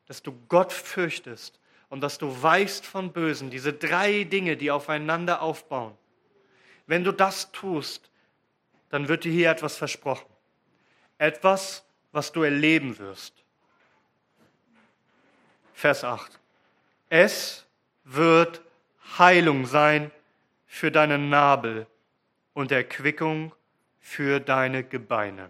dass 0.05 0.21
du 0.21 0.31
Gott 0.47 0.71
fürchtest 0.71 1.59
und 1.89 2.01
dass 2.01 2.19
du 2.19 2.41
weißt 2.41 2.85
von 2.85 3.11
Bösen, 3.11 3.49
diese 3.49 3.73
drei 3.73 4.25
Dinge, 4.25 4.57
die 4.57 4.69
aufeinander 4.69 5.41
aufbauen. 5.41 5.97
Wenn 6.85 7.03
du 7.03 7.11
das 7.11 7.51
tust, 7.51 8.11
dann 8.89 9.07
wird 9.07 9.23
dir 9.23 9.31
hier 9.31 9.49
etwas 9.49 9.75
versprochen. 9.75 10.34
Etwas, 11.17 11.83
was 12.11 12.31
du 12.31 12.43
erleben 12.43 12.97
wirst. 12.97 13.33
Vers 15.73 16.03
8. 16.03 16.39
Es 17.09 17.65
wird 18.03 18.61
Heilung 19.17 19.65
sein 19.65 20.11
für 20.65 20.91
deinen 20.91 21.29
Nabel 21.29 21.87
und 22.53 22.71
Erquickung 22.71 23.53
für 23.99 24.39
deine 24.39 24.83
Gebeine. 24.83 25.49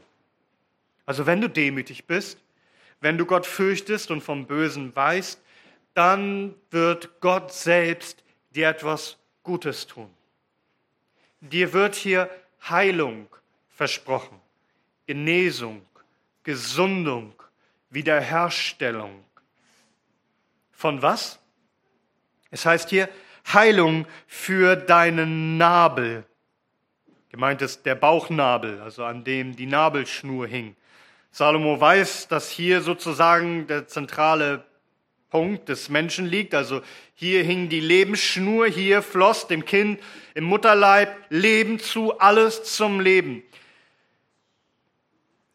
Also 1.05 1.25
wenn 1.25 1.41
du 1.41 1.49
demütig 1.49 2.05
bist, 2.05 2.39
wenn 3.01 3.17
du 3.17 3.25
Gott 3.25 3.45
fürchtest 3.45 4.09
und 4.11 4.21
vom 4.21 4.47
Bösen 4.47 4.95
weißt, 4.95 5.39
dann 5.93 6.55
wird 6.71 7.21
Gott 7.21 7.53
selbst 7.53 8.23
dir 8.51 8.69
etwas 8.69 9.17
Gutes 9.43 9.87
tun. 9.87 10.09
Dir 11.41 11.73
wird 11.73 11.95
hier 11.95 12.29
Heilung 12.67 13.27
versprochen, 13.69 14.41
Genesung, 15.05 15.81
Gesundung, 16.43 17.33
Wiederherstellung. 17.89 19.23
Von 20.71 21.01
was? 21.01 21.39
Es 22.51 22.65
heißt 22.65 22.89
hier 22.89 23.09
Heilung 23.53 24.05
für 24.27 24.75
deinen 24.75 25.57
Nabel. 25.57 26.23
Gemeint 27.29 27.61
ist 27.61 27.85
der 27.85 27.95
Bauchnabel, 27.95 28.81
also 28.81 29.03
an 29.03 29.23
dem 29.23 29.55
die 29.55 29.65
Nabelschnur 29.65 30.47
hing. 30.47 30.75
Salomo 31.31 31.79
weiß, 31.79 32.29
dass 32.29 32.49
hier 32.49 32.81
sozusagen 32.81 33.67
der 33.67 33.87
zentrale 33.87 34.63
Punkt 35.29 35.67
des 35.67 35.89
Menschen 35.89 36.25
liegt. 36.27 36.55
Also 36.55 36.81
hier 37.13 37.43
hing 37.43 37.67
die 37.67 37.81
Lebensschnur, 37.81 38.67
hier 38.67 39.01
floss 39.01 39.47
dem 39.47 39.65
Kind 39.65 39.99
im 40.33 40.45
Mutterleib 40.45 41.13
Leben 41.29 41.77
zu, 41.79 42.17
alles 42.19 42.63
zum 42.63 43.01
Leben. 43.01 43.43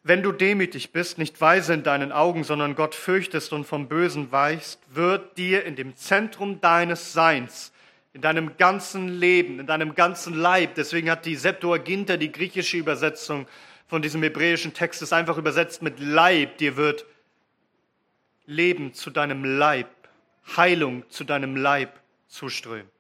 Wenn 0.03 0.23
du 0.23 0.33
demütig 0.33 0.93
bist, 0.93 1.19
nicht 1.19 1.41
weise 1.41 1.75
in 1.75 1.83
deinen 1.83 2.11
Augen, 2.11 2.45
sondern 2.45 2.75
Gott 2.75 2.95
fürchtest 2.95 3.53
und 3.53 3.65
vom 3.65 3.89
Bösen 3.89 4.33
weichst, 4.33 4.81
wird 4.93 5.37
dir 5.37 5.65
in 5.65 5.77
dem 5.77 5.95
Zentrum 5.97 6.61
deines 6.61 7.13
Seins 7.13 7.73
in 8.13 8.23
deinem 8.23 8.57
ganzen 8.57 9.09
Leben, 9.09 9.61
in 9.61 9.67
deinem 9.67 9.95
ganzen 9.95 10.35
Leib. 10.35 10.75
Deswegen 10.75 11.11
hat 11.11 11.27
die 11.27 11.37
Septuaginta, 11.37 12.17
die 12.17 12.33
griechische 12.33 12.77
Übersetzung 12.77 13.47
von 13.87 14.03
diesem 14.03 14.23
hebräischen 14.23 14.75
Text, 14.75 15.03
es 15.03 15.13
einfach 15.13 15.39
übersetzt 15.39 15.83
mit 15.83 16.01
Leib. 16.01 16.59
Dir 16.59 16.77
wird 16.77 17.07
Leben 18.47 18.95
zu 18.95 19.11
deinem 19.11 19.45
Leib, 19.45 19.89
Heilung 20.57 21.09
zu 21.09 21.25
deinem 21.25 21.57
Leib 21.57 22.01
zuströmen. 22.27 22.91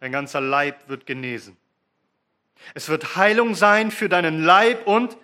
Dein 0.00 0.12
ganzer 0.12 0.40
Leib 0.40 0.88
wird 0.88 1.06
genesen. 1.06 1.56
Es 2.74 2.88
wird 2.88 3.16
Heilung 3.16 3.54
sein 3.54 3.90
für 3.90 4.08
deinen 4.08 4.44
Leib 4.44 4.86
und 4.86 5.16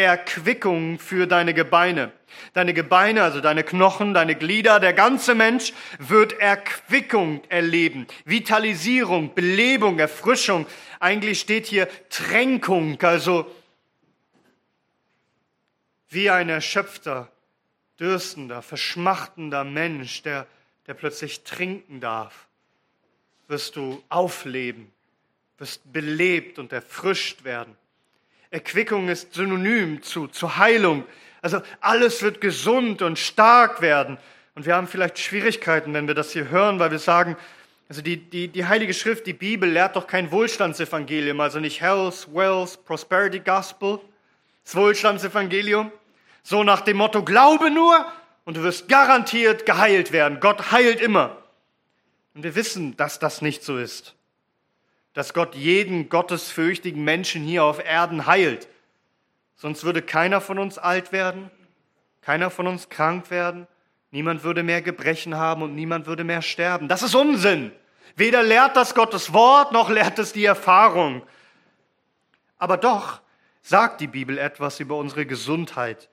Erquickung 0.00 0.98
für 0.98 1.26
deine 1.26 1.54
Gebeine. 1.54 2.12
Deine 2.52 2.74
Gebeine, 2.74 3.22
also 3.22 3.40
deine 3.40 3.64
Knochen, 3.64 4.14
deine 4.14 4.34
Glieder, 4.34 4.80
der 4.80 4.92
ganze 4.92 5.34
Mensch 5.34 5.72
wird 5.98 6.32
Erquickung 6.34 7.42
erleben, 7.48 8.06
Vitalisierung, 8.24 9.34
Belebung, 9.34 9.98
Erfrischung. 9.98 10.66
Eigentlich 11.00 11.40
steht 11.40 11.66
hier 11.66 11.88
Tränkung, 12.08 13.00
also 13.02 13.50
wie 16.08 16.30
ein 16.30 16.48
erschöpfter, 16.48 17.30
dürstender, 17.98 18.62
verschmachtender 18.62 19.64
Mensch, 19.64 20.22
der, 20.22 20.46
der 20.86 20.94
plötzlich 20.94 21.44
trinken 21.44 22.00
darf, 22.00 22.48
wirst 23.48 23.76
du 23.76 24.02
aufleben, 24.08 24.90
wirst 25.58 25.92
belebt 25.92 26.58
und 26.58 26.72
erfrischt 26.72 27.44
werden. 27.44 27.76
Erquickung 28.50 29.08
ist 29.08 29.34
synonym 29.34 30.02
zu, 30.02 30.26
zu 30.26 30.56
Heilung. 30.56 31.04
Also 31.40 31.62
alles 31.80 32.22
wird 32.22 32.40
gesund 32.40 33.00
und 33.00 33.18
stark 33.18 33.80
werden. 33.80 34.18
Und 34.54 34.66
wir 34.66 34.74
haben 34.74 34.88
vielleicht 34.88 35.18
Schwierigkeiten, 35.18 35.94
wenn 35.94 36.08
wir 36.08 36.14
das 36.14 36.32
hier 36.32 36.48
hören, 36.48 36.78
weil 36.80 36.90
wir 36.90 36.98
sagen, 36.98 37.36
also 37.88 38.02
die, 38.02 38.16
die, 38.16 38.48
die 38.48 38.66
Heilige 38.66 38.92
Schrift, 38.92 39.26
die 39.26 39.32
Bibel 39.32 39.68
lehrt 39.68 39.96
doch 39.96 40.06
kein 40.06 40.30
Wohlstandsevangelium, 40.30 41.40
also 41.40 41.60
nicht 41.60 41.80
Health, 41.80 42.28
Wealth, 42.32 42.84
Prosperity 42.84 43.40
Gospel, 43.40 44.00
das 44.64 44.76
Wohlstandsevangelium. 44.76 45.90
So 46.42 46.64
nach 46.64 46.80
dem 46.80 46.98
Motto, 46.98 47.24
glaube 47.24 47.70
nur 47.70 48.04
und 48.44 48.56
du 48.56 48.62
wirst 48.62 48.88
garantiert 48.88 49.64
geheilt 49.66 50.12
werden. 50.12 50.40
Gott 50.40 50.72
heilt 50.72 51.00
immer. 51.00 51.36
Und 52.34 52.42
wir 52.42 52.54
wissen, 52.54 52.96
dass 52.96 53.18
das 53.18 53.42
nicht 53.42 53.62
so 53.62 53.76
ist 53.76 54.14
dass 55.12 55.34
Gott 55.34 55.54
jeden 55.54 56.08
gottesfürchtigen 56.08 57.02
Menschen 57.02 57.42
hier 57.42 57.64
auf 57.64 57.84
Erden 57.84 58.26
heilt. 58.26 58.68
Sonst 59.56 59.84
würde 59.84 60.02
keiner 60.02 60.40
von 60.40 60.58
uns 60.58 60.78
alt 60.78 61.12
werden, 61.12 61.50
keiner 62.20 62.50
von 62.50 62.66
uns 62.66 62.88
krank 62.88 63.30
werden, 63.30 63.66
niemand 64.10 64.44
würde 64.44 64.62
mehr 64.62 64.82
Gebrechen 64.82 65.36
haben 65.36 65.62
und 65.62 65.74
niemand 65.74 66.06
würde 66.06 66.24
mehr 66.24 66.42
sterben. 66.42 66.88
Das 66.88 67.02
ist 67.02 67.14
Unsinn. 67.14 67.72
Weder 68.16 68.42
lehrt 68.42 68.76
das 68.76 68.94
Gottes 68.94 69.32
Wort, 69.32 69.72
noch 69.72 69.90
lehrt 69.90 70.18
es 70.18 70.32
die 70.32 70.44
Erfahrung. 70.44 71.22
Aber 72.58 72.76
doch 72.76 73.20
sagt 73.62 74.00
die 74.00 74.06
Bibel 74.06 74.38
etwas 74.38 74.80
über 74.80 74.96
unsere 74.96 75.26
Gesundheit. 75.26 76.08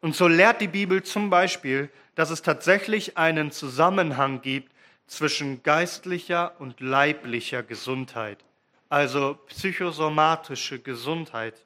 Und 0.00 0.14
so 0.14 0.28
lehrt 0.28 0.60
die 0.60 0.68
Bibel 0.68 1.02
zum 1.02 1.30
Beispiel, 1.30 1.90
dass 2.14 2.30
es 2.30 2.42
tatsächlich 2.42 3.16
einen 3.16 3.50
Zusammenhang 3.50 4.40
gibt 4.42 4.72
zwischen 5.06 5.62
geistlicher 5.62 6.58
und 6.60 6.80
leiblicher 6.80 7.62
Gesundheit, 7.62 8.44
also 8.88 9.38
psychosomatische 9.46 10.78
Gesundheit. 10.78 11.62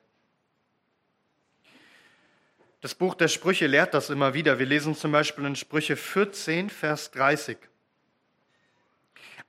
Das 2.80 2.94
Buch 2.94 3.14
der 3.14 3.28
Sprüche 3.28 3.66
lehrt 3.66 3.92
das 3.92 4.08
immer 4.10 4.32
wieder. 4.32 4.58
Wir 4.58 4.66
lesen 4.66 4.94
zum 4.94 5.12
Beispiel 5.12 5.44
in 5.44 5.56
Sprüche 5.56 5.96
14, 5.96 6.70
Vers 6.70 7.10
30. 7.10 7.58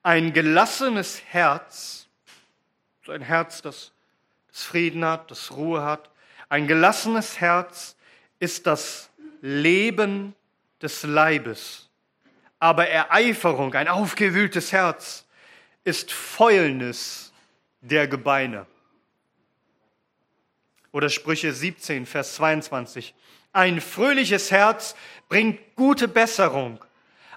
Ein 0.04 0.34
gelassenes 0.34 1.22
Herz, 1.26 2.08
so 3.06 3.12
ein 3.12 3.22
Herz, 3.22 3.62
das, 3.62 3.92
das 4.50 4.64
Frieden 4.64 5.06
hat, 5.06 5.32
das 5.32 5.52
Ruhe 5.52 5.84
hat, 5.84 6.10
ein 6.50 6.68
gelassenes 6.68 7.40
Herz 7.40 7.96
ist 8.40 8.68
das 8.68 9.10
Leben 9.42 10.36
des 10.82 11.04
Leibes 11.04 11.91
aber 12.62 12.88
Ereiferung, 12.88 13.74
ein 13.74 13.88
aufgewühltes 13.88 14.71
Herz, 14.71 15.26
ist 15.84 16.12
Fäulnis 16.12 17.34
der 17.82 18.08
Gebeine. 18.08 18.67
Oder 20.91 21.10
Sprüche 21.10 21.54
17, 21.54 22.06
Vers 22.06 22.36
22. 22.36 23.15
Ein 23.52 23.82
fröhliches 23.82 24.52
Herz 24.52 24.95
bringt 25.28 25.76
gute 25.76 26.08
Besserung, 26.08 26.86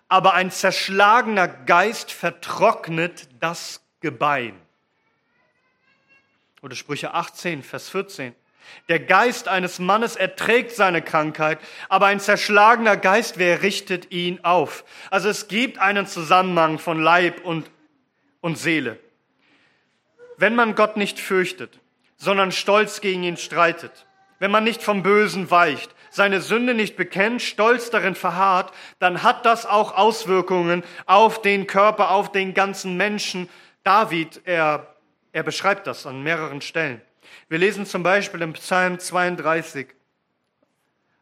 aber 0.09 0.35
ein 0.35 0.51
zerschlagener 0.51 1.49
Geist 1.49 2.13
vertrocknet 2.13 3.27
das 3.41 3.81
Gebein. 4.01 4.61
Oder 6.61 6.77
Sprüche 6.77 7.15
18, 7.15 7.63
Vers 7.63 7.89
14. 7.89 8.35
Der 8.89 9.01
Geist 9.01 9.49
eines 9.49 9.79
Mannes 9.79 10.17
erträgt 10.17 10.73
seine 10.73 11.03
Krankheit, 11.03 11.59
aber 11.89 12.07
ein 12.07 12.21
zerschlagener 12.21 12.97
Geist, 12.97 13.39
wer 13.39 13.63
richtet 13.63 14.11
ihn 14.13 14.41
auf? 14.43 14.85
Also 15.11 15.29
es 15.29 15.49
gibt 15.49 15.79
einen 15.79 16.07
Zusammenhang 16.07 16.79
von 16.79 17.01
Leib 17.01 17.45
und, 17.45 17.71
und 18.41 18.59
Seele. 18.59 18.99
Wenn 20.37 20.55
man 20.55 20.75
Gott 20.75 20.97
nicht 20.97 21.19
fürchtet, 21.19 21.79
sondern 22.17 22.53
stolz 22.53 23.01
gegen 23.01 23.23
ihn 23.23 23.37
streitet, 23.37 24.07
wenn 24.39 24.51
man 24.51 24.65
nicht 24.65 24.83
vom 24.83 25.03
Bösen 25.03 25.51
weicht, 25.51 25.95
seine 26.11 26.41
Sünde 26.41 26.75
nicht 26.75 26.97
bekennt, 26.97 27.43
stolz 27.43 27.91
darin 27.91 28.15
verharrt, 28.15 28.73
dann 28.99 29.23
hat 29.23 29.47
das 29.47 29.67
auch 29.67 29.97
Auswirkungen 29.97 30.85
auf 31.07 31.43
den 31.43 31.67
Körper, 31.67 32.11
auf 32.11 32.31
den 32.31 32.55
ganzen 32.55 32.97
Menschen. 32.97 33.49
David, 33.83 34.41
er, 34.45 34.95
er 35.33 35.43
beschreibt 35.43 35.87
das 35.87 36.07
an 36.07 36.23
mehreren 36.23 36.61
Stellen. 36.61 37.01
Wir 37.49 37.59
lesen 37.59 37.87
zum 37.87 38.03
Beispiel 38.03 38.43
im 38.43 38.53
Psalm 38.55 38.99
32 38.99 39.89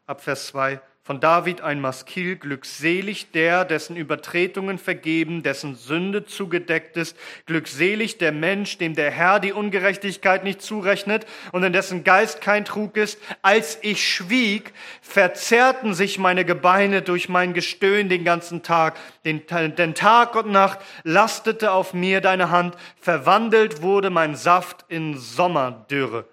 ab 0.05 0.21
Vers 0.21 0.47
2, 0.47 0.81
von 1.05 1.19
David 1.19 1.59
ein 1.59 1.81
Maskil, 1.81 2.37
glückselig 2.37 3.31
der, 3.31 3.65
dessen 3.65 3.97
Übertretungen 3.97 4.77
vergeben, 4.77 5.43
dessen 5.43 5.75
Sünde 5.75 6.25
zugedeckt 6.25 6.95
ist, 6.95 7.17
glückselig 7.45 8.19
der 8.19 8.31
Mensch, 8.31 8.77
dem 8.77 8.95
der 8.95 9.11
Herr 9.11 9.41
die 9.41 9.51
Ungerechtigkeit 9.51 10.45
nicht 10.45 10.61
zurechnet 10.61 11.25
und 11.51 11.61
in 11.63 11.73
dessen 11.73 12.05
Geist 12.05 12.39
kein 12.39 12.63
Trug 12.63 12.95
ist. 12.95 13.19
Als 13.41 13.79
ich 13.81 14.07
schwieg, 14.07 14.71
verzerrten 15.01 15.93
sich 15.93 16.19
meine 16.19 16.45
Gebeine 16.45 17.01
durch 17.01 17.27
mein 17.27 17.53
Gestöhn 17.53 18.07
den 18.07 18.23
ganzen 18.23 18.63
Tag, 18.63 18.97
den, 19.25 19.41
denn 19.75 19.95
Tag 19.95 20.35
und 20.37 20.51
Nacht 20.51 20.79
lastete 21.03 21.73
auf 21.73 21.93
mir 21.93 22.21
deine 22.21 22.49
Hand, 22.49 22.77
verwandelt 23.01 23.81
wurde 23.81 24.09
mein 24.09 24.37
Saft 24.37 24.85
in 24.87 25.17
Sommerdürre. 25.17 26.25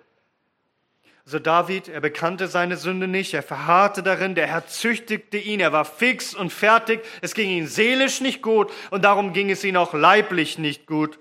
So 1.31 1.39
David, 1.39 1.87
er 1.87 2.01
bekannte 2.01 2.49
seine 2.49 2.77
Sünde 2.77 3.07
nicht, 3.07 3.35
er 3.35 3.45
verharrte 3.45 4.03
darin, 4.03 4.35
der 4.35 4.49
Herr 4.49 4.67
züchtigte 4.67 5.39
ihn, 5.39 5.61
er 5.61 5.73
war 5.73 5.85
fix 5.85 6.35
und 6.35 6.53
fertig, 6.53 7.03
es 7.21 7.35
ging 7.35 7.49
ihm 7.49 7.69
seelisch 7.69 8.21
nicht 8.21 8.43
gut 8.43 8.73
und 8.91 9.05
darum 9.05 9.33
ging 9.33 9.49
es 9.49 9.63
ihm 9.63 9.77
auch 9.77 9.95
leiblich 9.95 10.59
nicht 10.59 10.89
gut. 10.89 11.21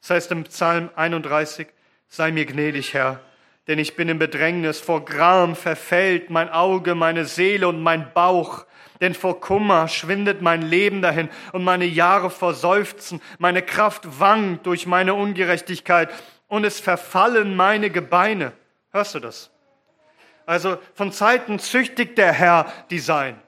Das 0.00 0.10
heißt 0.10 0.32
im 0.32 0.42
Psalm 0.42 0.90
31, 0.96 1.68
sei 2.08 2.32
mir 2.32 2.44
gnädig, 2.44 2.92
Herr, 2.92 3.20
denn 3.68 3.78
ich 3.78 3.94
bin 3.94 4.08
im 4.08 4.18
Bedrängnis, 4.18 4.80
vor 4.80 5.04
Gram 5.04 5.54
verfällt 5.54 6.28
mein 6.30 6.48
Auge, 6.48 6.96
meine 6.96 7.24
Seele 7.24 7.68
und 7.68 7.80
mein 7.84 8.12
Bauch, 8.12 8.66
denn 9.00 9.14
vor 9.14 9.40
Kummer 9.40 9.86
schwindet 9.86 10.42
mein 10.42 10.60
Leben 10.60 11.02
dahin 11.02 11.28
und 11.52 11.62
meine 11.62 11.84
Jahre 11.84 12.30
vor 12.30 12.52
Seufzen, 12.52 13.22
meine 13.38 13.62
Kraft 13.62 14.18
wankt 14.18 14.66
durch 14.66 14.88
meine 14.88 15.14
Ungerechtigkeit 15.14 16.10
und 16.48 16.64
es 16.64 16.80
verfallen 16.80 17.54
meine 17.54 17.88
Gebeine. 17.88 18.54
Hörst 18.92 19.14
du 19.14 19.20
das? 19.20 19.50
Also 20.46 20.78
von 20.94 21.12
Zeiten 21.12 21.58
züchtigt 21.58 22.18
der 22.18 22.32
Herr 22.32 22.72
die 22.90 22.98
Sein. 22.98 23.40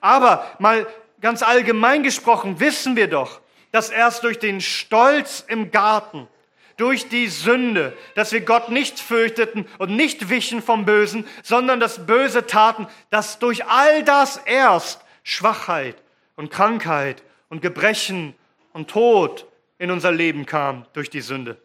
Aber 0.00 0.44
mal 0.58 0.86
ganz 1.20 1.42
allgemein 1.42 2.02
gesprochen 2.02 2.60
wissen 2.60 2.96
wir 2.96 3.08
doch, 3.08 3.40
dass 3.72 3.90
erst 3.90 4.24
durch 4.24 4.38
den 4.38 4.60
Stolz 4.60 5.44
im 5.46 5.70
Garten, 5.70 6.28
durch 6.76 7.08
die 7.08 7.28
Sünde, 7.28 7.96
dass 8.14 8.32
wir 8.32 8.40
Gott 8.40 8.68
nicht 8.68 8.98
fürchteten 8.98 9.66
und 9.78 9.94
nicht 9.94 10.28
wichen 10.28 10.60
vom 10.60 10.84
Bösen, 10.84 11.26
sondern 11.42 11.80
das 11.80 12.04
Böse 12.04 12.46
taten, 12.46 12.86
dass 13.10 13.38
durch 13.38 13.64
all 13.66 14.02
das 14.02 14.38
erst 14.38 15.02
Schwachheit 15.22 15.96
und 16.34 16.50
Krankheit 16.50 17.22
und 17.48 17.62
Gebrechen 17.62 18.34
und 18.72 18.90
Tod 18.90 19.46
in 19.78 19.90
unser 19.90 20.12
Leben 20.12 20.46
kam 20.46 20.86
durch 20.92 21.10
die 21.10 21.20
Sünde. 21.20 21.56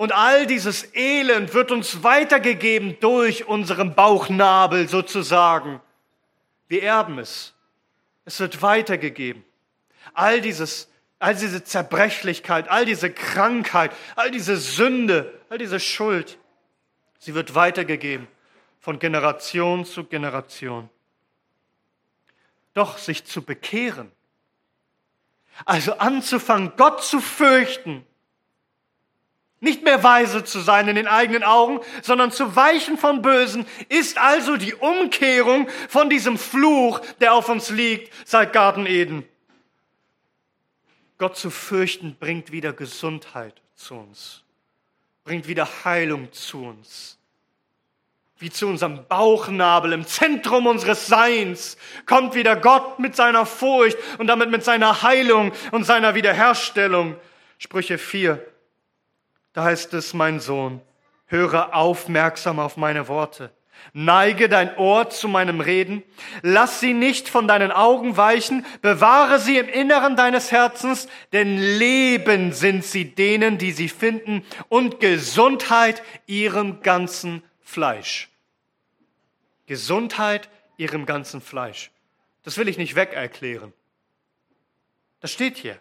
Und 0.00 0.12
all 0.12 0.46
dieses 0.46 0.94
Elend 0.94 1.52
wird 1.52 1.70
uns 1.70 2.02
weitergegeben 2.02 2.96
durch 3.00 3.46
unseren 3.46 3.94
Bauchnabel 3.94 4.88
sozusagen. 4.88 5.78
Wir 6.68 6.84
erben 6.84 7.18
es. 7.18 7.52
Es 8.24 8.40
wird 8.40 8.62
weitergegeben. 8.62 9.44
All 10.14 10.40
dieses, 10.40 10.88
all 11.18 11.34
diese 11.34 11.64
Zerbrechlichkeit, 11.64 12.70
all 12.70 12.86
diese 12.86 13.12
Krankheit, 13.12 13.92
all 14.16 14.30
diese 14.30 14.56
Sünde, 14.56 15.38
all 15.50 15.58
diese 15.58 15.78
Schuld, 15.78 16.38
sie 17.18 17.34
wird 17.34 17.54
weitergegeben 17.54 18.26
von 18.78 18.98
Generation 19.00 19.84
zu 19.84 20.04
Generation. 20.04 20.88
Doch 22.72 22.96
sich 22.96 23.26
zu 23.26 23.42
bekehren, 23.42 24.10
also 25.66 25.98
anzufangen, 25.98 26.72
Gott 26.78 27.04
zu 27.04 27.20
fürchten, 27.20 28.06
nicht 29.60 29.84
mehr 29.84 30.02
weise 30.02 30.42
zu 30.42 30.60
sein 30.60 30.88
in 30.88 30.96
den 30.96 31.06
eigenen 31.06 31.44
Augen, 31.44 31.80
sondern 32.02 32.32
zu 32.32 32.56
weichen 32.56 32.96
vom 32.96 33.22
Bösen, 33.22 33.66
ist 33.88 34.18
also 34.18 34.56
die 34.56 34.74
Umkehrung 34.74 35.68
von 35.88 36.08
diesem 36.08 36.38
Fluch, 36.38 37.00
der 37.20 37.34
auf 37.34 37.48
uns 37.48 37.70
liegt 37.70 38.12
seit 38.26 38.52
Garten 38.52 38.86
Eden. 38.86 39.28
Gott 41.18 41.36
zu 41.36 41.50
fürchten 41.50 42.16
bringt 42.18 42.50
wieder 42.50 42.72
Gesundheit 42.72 43.60
zu 43.76 43.94
uns, 43.96 44.42
bringt 45.24 45.46
wieder 45.46 45.68
Heilung 45.84 46.32
zu 46.32 46.64
uns. 46.64 47.18
Wie 48.38 48.48
zu 48.48 48.66
unserem 48.66 49.06
Bauchnabel 49.06 49.92
im 49.92 50.06
Zentrum 50.06 50.66
unseres 50.66 51.06
Seins 51.06 51.76
kommt 52.06 52.34
wieder 52.34 52.56
Gott 52.56 52.98
mit 52.98 53.14
seiner 53.14 53.44
Furcht 53.44 53.98
und 54.16 54.28
damit 54.28 54.50
mit 54.50 54.64
seiner 54.64 55.02
Heilung 55.02 55.52
und 55.72 55.84
seiner 55.84 56.14
Wiederherstellung. 56.14 57.16
Sprüche 57.58 57.98
4, 57.98 58.42
da 59.52 59.64
heißt 59.64 59.94
es, 59.94 60.14
mein 60.14 60.40
Sohn, 60.40 60.80
höre 61.26 61.74
aufmerksam 61.74 62.58
auf 62.58 62.76
meine 62.76 63.08
Worte. 63.08 63.52
Neige 63.92 64.48
dein 64.48 64.76
Ohr 64.76 65.08
zu 65.10 65.26
meinem 65.26 65.60
Reden, 65.60 66.02
lass 66.42 66.80
sie 66.80 66.92
nicht 66.92 67.28
von 67.28 67.48
deinen 67.48 67.72
Augen 67.72 68.16
weichen, 68.16 68.66
bewahre 68.82 69.38
sie 69.38 69.58
im 69.58 69.68
Inneren 69.68 70.16
deines 70.16 70.52
Herzens, 70.52 71.08
denn 71.32 71.56
Leben 71.56 72.52
sind 72.52 72.84
sie 72.84 73.14
denen, 73.14 73.58
die 73.58 73.72
sie 73.72 73.88
finden, 73.88 74.44
und 74.68 75.00
Gesundheit 75.00 76.02
ihrem 76.26 76.82
ganzen 76.82 77.42
Fleisch. 77.62 78.28
Gesundheit 79.66 80.48
ihrem 80.76 81.06
ganzen 81.06 81.40
Fleisch. 81.40 81.90
Das 82.42 82.58
will 82.58 82.68
ich 82.68 82.78
nicht 82.78 82.96
wegerklären. 82.96 83.72
Das 85.20 85.30
steht 85.32 85.56
hier. 85.56 85.78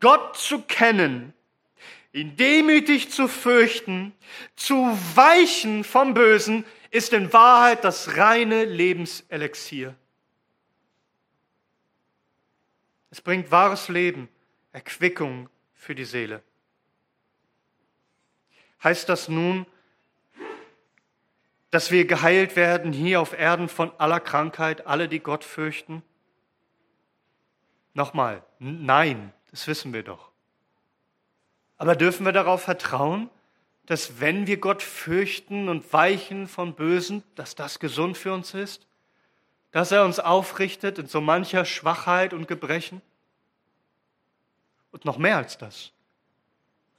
Gott 0.00 0.36
zu 0.36 0.62
kennen 0.62 1.34
ihn 2.12 2.36
demütig 2.36 3.10
zu 3.10 3.26
fürchten, 3.28 4.12
zu 4.54 4.74
weichen 5.14 5.84
vom 5.84 6.14
Bösen, 6.14 6.64
ist 6.90 7.12
in 7.12 7.32
Wahrheit 7.32 7.84
das 7.84 8.16
reine 8.16 8.64
Lebenselixier. 8.64 9.94
Es 13.10 13.20
bringt 13.20 13.50
wahres 13.50 13.88
Leben, 13.88 14.28
Erquickung 14.72 15.48
für 15.74 15.94
die 15.94 16.04
Seele. 16.04 16.42
Heißt 18.82 19.08
das 19.08 19.28
nun, 19.28 19.66
dass 21.70 21.90
wir 21.90 22.06
geheilt 22.06 22.56
werden 22.56 22.92
hier 22.92 23.20
auf 23.20 23.32
Erden 23.32 23.68
von 23.68 23.92
aller 23.98 24.20
Krankheit, 24.20 24.86
alle, 24.86 25.08
die 25.08 25.20
Gott 25.20 25.44
fürchten? 25.44 26.02
Nochmal, 27.94 28.44
nein, 28.58 29.32
das 29.50 29.66
wissen 29.66 29.92
wir 29.92 30.02
doch. 30.02 30.31
Aber 31.82 31.96
dürfen 31.96 32.24
wir 32.24 32.30
darauf 32.30 32.62
vertrauen, 32.62 33.28
dass 33.86 34.20
wenn 34.20 34.46
wir 34.46 34.58
Gott 34.58 34.84
fürchten 34.84 35.68
und 35.68 35.92
weichen 35.92 36.46
von 36.46 36.76
Bösen, 36.76 37.24
dass 37.34 37.56
das 37.56 37.80
gesund 37.80 38.16
für 38.16 38.32
uns 38.32 38.54
ist? 38.54 38.86
Dass 39.72 39.90
er 39.90 40.04
uns 40.04 40.20
aufrichtet 40.20 41.00
in 41.00 41.08
so 41.08 41.20
mancher 41.20 41.64
Schwachheit 41.64 42.34
und 42.34 42.46
Gebrechen? 42.46 43.02
Und 44.92 45.04
noch 45.04 45.18
mehr 45.18 45.36
als 45.36 45.58
das. 45.58 45.90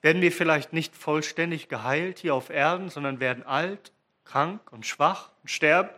Werden 0.01 0.21
wir 0.21 0.33
vielleicht 0.33 0.73
nicht 0.73 0.97
vollständig 0.97 1.69
geheilt 1.69 2.19
hier 2.19 2.35
auf 2.35 2.49
Erden, 2.49 2.89
sondern 2.89 3.21
werden 3.21 3.45
alt, 3.45 3.93
krank 4.25 4.59
und 4.73 4.85
schwach 4.85 5.29
und 5.43 5.49
sterben? 5.49 5.91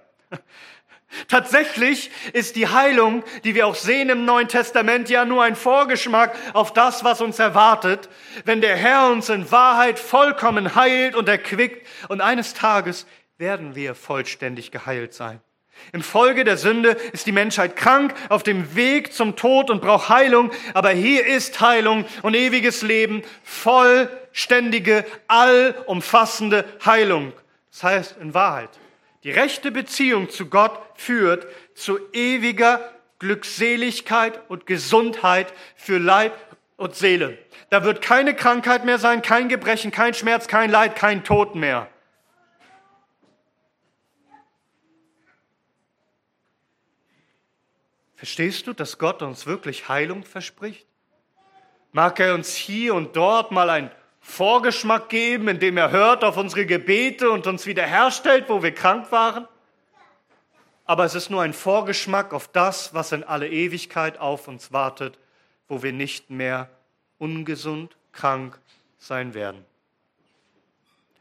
Tatsächlich 1.28 2.12
ist 2.34 2.56
die 2.56 2.68
Heilung, 2.68 3.24
die 3.44 3.56
wir 3.56 3.68
auch 3.68 3.76
sehen 3.76 4.10
im 4.10 4.26
Neuen 4.26 4.48
Testament, 4.48 5.10
ja 5.10 5.26
nur 5.26 5.44
ein 5.44 5.56
Vorgeschmack 5.56 6.36
auf 6.54 6.74
das, 6.74 7.04
was 7.04 7.22
uns 7.22 7.40
erwartet, 7.40 8.10
wenn 8.44 8.62
der 8.62 8.76
Herr 8.76 9.10
uns 9.10 9.30
in 9.30 9.50
Wahrheit 9.52 9.98
vollkommen 10.00 10.76
heilt 10.76 11.16
und 11.16 11.30
erquickt 11.30 11.86
und 12.10 12.22
eines 12.22 12.54
Tages 12.54 13.06
werden 13.38 13.76
wir 13.76 13.96
vollständig 13.96 14.72
geheilt 14.72 15.14
sein. 15.14 15.42
Im 15.92 16.02
Folge 16.02 16.44
der 16.44 16.58
Sünde 16.58 16.92
ist 17.12 17.28
die 17.28 17.32
Menschheit 17.32 17.76
krank, 17.76 18.14
auf 18.30 18.44
dem 18.44 18.76
Weg 18.76 19.14
zum 19.14 19.36
Tod 19.36 19.70
und 19.70 19.82
braucht 19.82 20.10
Heilung, 20.10 20.52
aber 20.74 20.90
hier 20.90 21.26
ist 21.26 21.60
Heilung 21.62 22.06
und 22.22 22.34
ewiges 22.34 22.82
Leben, 22.82 23.24
vollständige, 23.44 25.06
allumfassende 25.28 26.66
Heilung. 26.86 27.34
Das 27.72 27.84
heißt 27.84 28.16
in 28.22 28.34
Wahrheit, 28.34 28.70
die 29.26 29.32
rechte 29.32 29.72
Beziehung 29.72 30.30
zu 30.30 30.46
Gott 30.46 30.80
führt 30.94 31.48
zu 31.74 31.98
ewiger 32.14 32.94
Glückseligkeit 33.18 34.40
und 34.52 34.68
Gesundheit 34.68 35.52
für 35.76 35.98
Leib 35.98 36.38
und 36.78 36.94
Seele. 36.94 37.40
Da 37.72 37.84
wird 37.84 38.04
keine 38.04 38.36
Krankheit 38.36 38.86
mehr 38.86 39.00
sein, 39.00 39.24
kein 39.24 39.50
Gebrechen, 39.50 39.90
kein 39.90 40.14
Schmerz, 40.14 40.48
kein 40.48 40.70
Leid, 40.70 40.96
kein 40.96 41.24
Tod 41.24 41.56
mehr. 41.56 41.90
Verstehst 48.16 48.68
du, 48.68 48.74
dass 48.74 49.00
Gott 49.00 49.24
uns 49.24 49.48
wirklich 49.48 49.90
Heilung 49.90 50.24
verspricht? 50.24 50.86
Mag 51.92 52.20
er 52.20 52.36
uns 52.36 52.54
hier 52.54 52.94
und 52.94 53.16
dort 53.16 53.52
mal 53.52 53.72
ein 53.72 53.92
Vorgeschmack 54.28 55.08
geben, 55.10 55.48
indem 55.48 55.78
er 55.78 55.92
hört 55.92 56.24
auf 56.24 56.36
unsere 56.36 56.66
Gebete 56.66 57.30
und 57.30 57.46
uns 57.46 57.68
wiederherstellt, 57.68 58.50
wo 58.50 58.64
wir 58.64 58.74
krank 58.74 59.12
waren. 59.12 59.48
Aber 60.84 61.06
es 61.06 61.14
ist 61.14 61.30
nur 61.30 61.44
ein 61.44 61.54
Vorgeschmack 61.54 62.34
auf 62.34 62.48
das, 62.48 62.94
was 62.94 63.12
in 63.12 63.24
alle 63.24 63.48
Ewigkeit 63.48 64.18
auf 64.18 64.48
uns 64.48 64.74
wartet, 64.74 65.20
wo 65.70 65.84
wir 65.84 65.94
nicht 65.94 66.32
mehr 66.32 66.70
ungesund, 67.20 67.96
krank 68.12 68.60
sein 68.98 69.36
werden. 69.36 69.64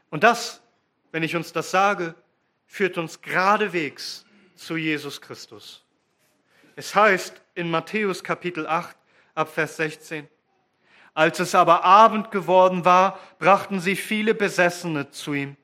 Und 0.09 0.23
das, 0.23 0.61
wenn 1.11 1.23
ich 1.23 1.35
uns 1.35 1.53
das 1.53 1.71
sage, 1.71 2.15
führt 2.65 2.97
uns 2.97 3.21
geradewegs 3.21 4.25
zu 4.55 4.77
Jesus 4.77 5.21
Christus. 5.21 5.83
Es 6.75 6.95
heißt 6.95 7.39
in 7.53 7.69
Matthäus 7.69 8.23
Kapitel 8.23 8.67
8 8.67 8.97
ab 9.35 9.53
Vers 9.53 9.77
16, 9.77 10.27
als 11.15 11.39
es 11.39 11.55
aber 11.55 11.83
Abend 11.83 12.29
geworden 12.29 12.85
war, 12.85 13.19
brachten 13.39 13.79
sie 13.79 13.95
viele 13.95 14.35
Besessene 14.35 15.09
zu 15.09 15.33
ihm. 15.33 15.57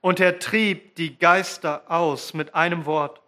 Und 0.00 0.20
er 0.20 0.38
trieb 0.38 0.94
die 0.94 1.18
Geister 1.18 1.82
aus 1.88 2.34
mit 2.34 2.54
einem 2.54 2.84
Wort, 2.86 3.20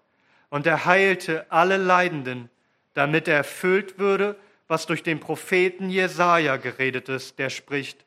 und 0.50 0.66
er 0.66 0.84
heilte 0.84 1.50
alle 1.50 1.76
Leidenden, 1.76 2.48
damit 2.94 3.26
er 3.26 3.36
erfüllt 3.36 3.98
würde, 3.98 4.38
was 4.66 4.86
durch 4.86 5.02
den 5.02 5.18
Propheten 5.18 5.90
Jesaja 5.90 6.56
geredet 6.56 7.08
ist, 7.08 7.38
der 7.38 7.50
spricht: 7.50 8.04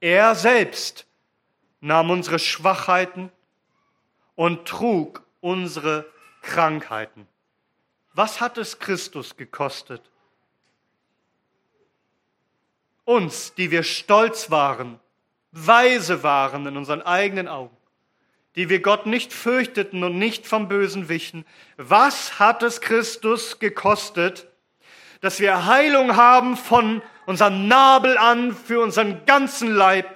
Er 0.00 0.34
selbst 0.34 1.06
nahm 1.80 2.10
unsere 2.10 2.38
Schwachheiten 2.38 3.30
und 4.34 4.66
trug 4.66 5.22
unsere 5.40 6.06
Krankheiten. 6.42 7.26
Was 8.14 8.40
hat 8.40 8.58
es 8.58 8.78
Christus 8.78 9.36
gekostet? 9.36 10.02
Uns, 13.04 13.54
die 13.54 13.70
wir 13.70 13.82
stolz 13.82 14.50
waren, 14.50 15.00
weise 15.52 16.22
waren 16.22 16.66
in 16.66 16.76
unseren 16.76 17.02
eigenen 17.02 17.48
Augen, 17.48 17.76
die 18.56 18.68
wir 18.68 18.80
Gott 18.80 19.06
nicht 19.06 19.32
fürchteten 19.32 20.04
und 20.04 20.18
nicht 20.18 20.46
vom 20.46 20.68
Bösen 20.68 21.08
wichen, 21.08 21.44
was 21.76 22.38
hat 22.38 22.62
es 22.62 22.80
Christus 22.80 23.58
gekostet, 23.58 24.46
dass 25.20 25.40
wir 25.40 25.66
Heilung 25.66 26.16
haben 26.16 26.56
von 26.56 27.02
unserem 27.26 27.68
Nabel 27.68 28.16
an 28.16 28.54
für 28.54 28.80
unseren 28.80 29.24
ganzen 29.26 29.70
Leib 29.70 30.06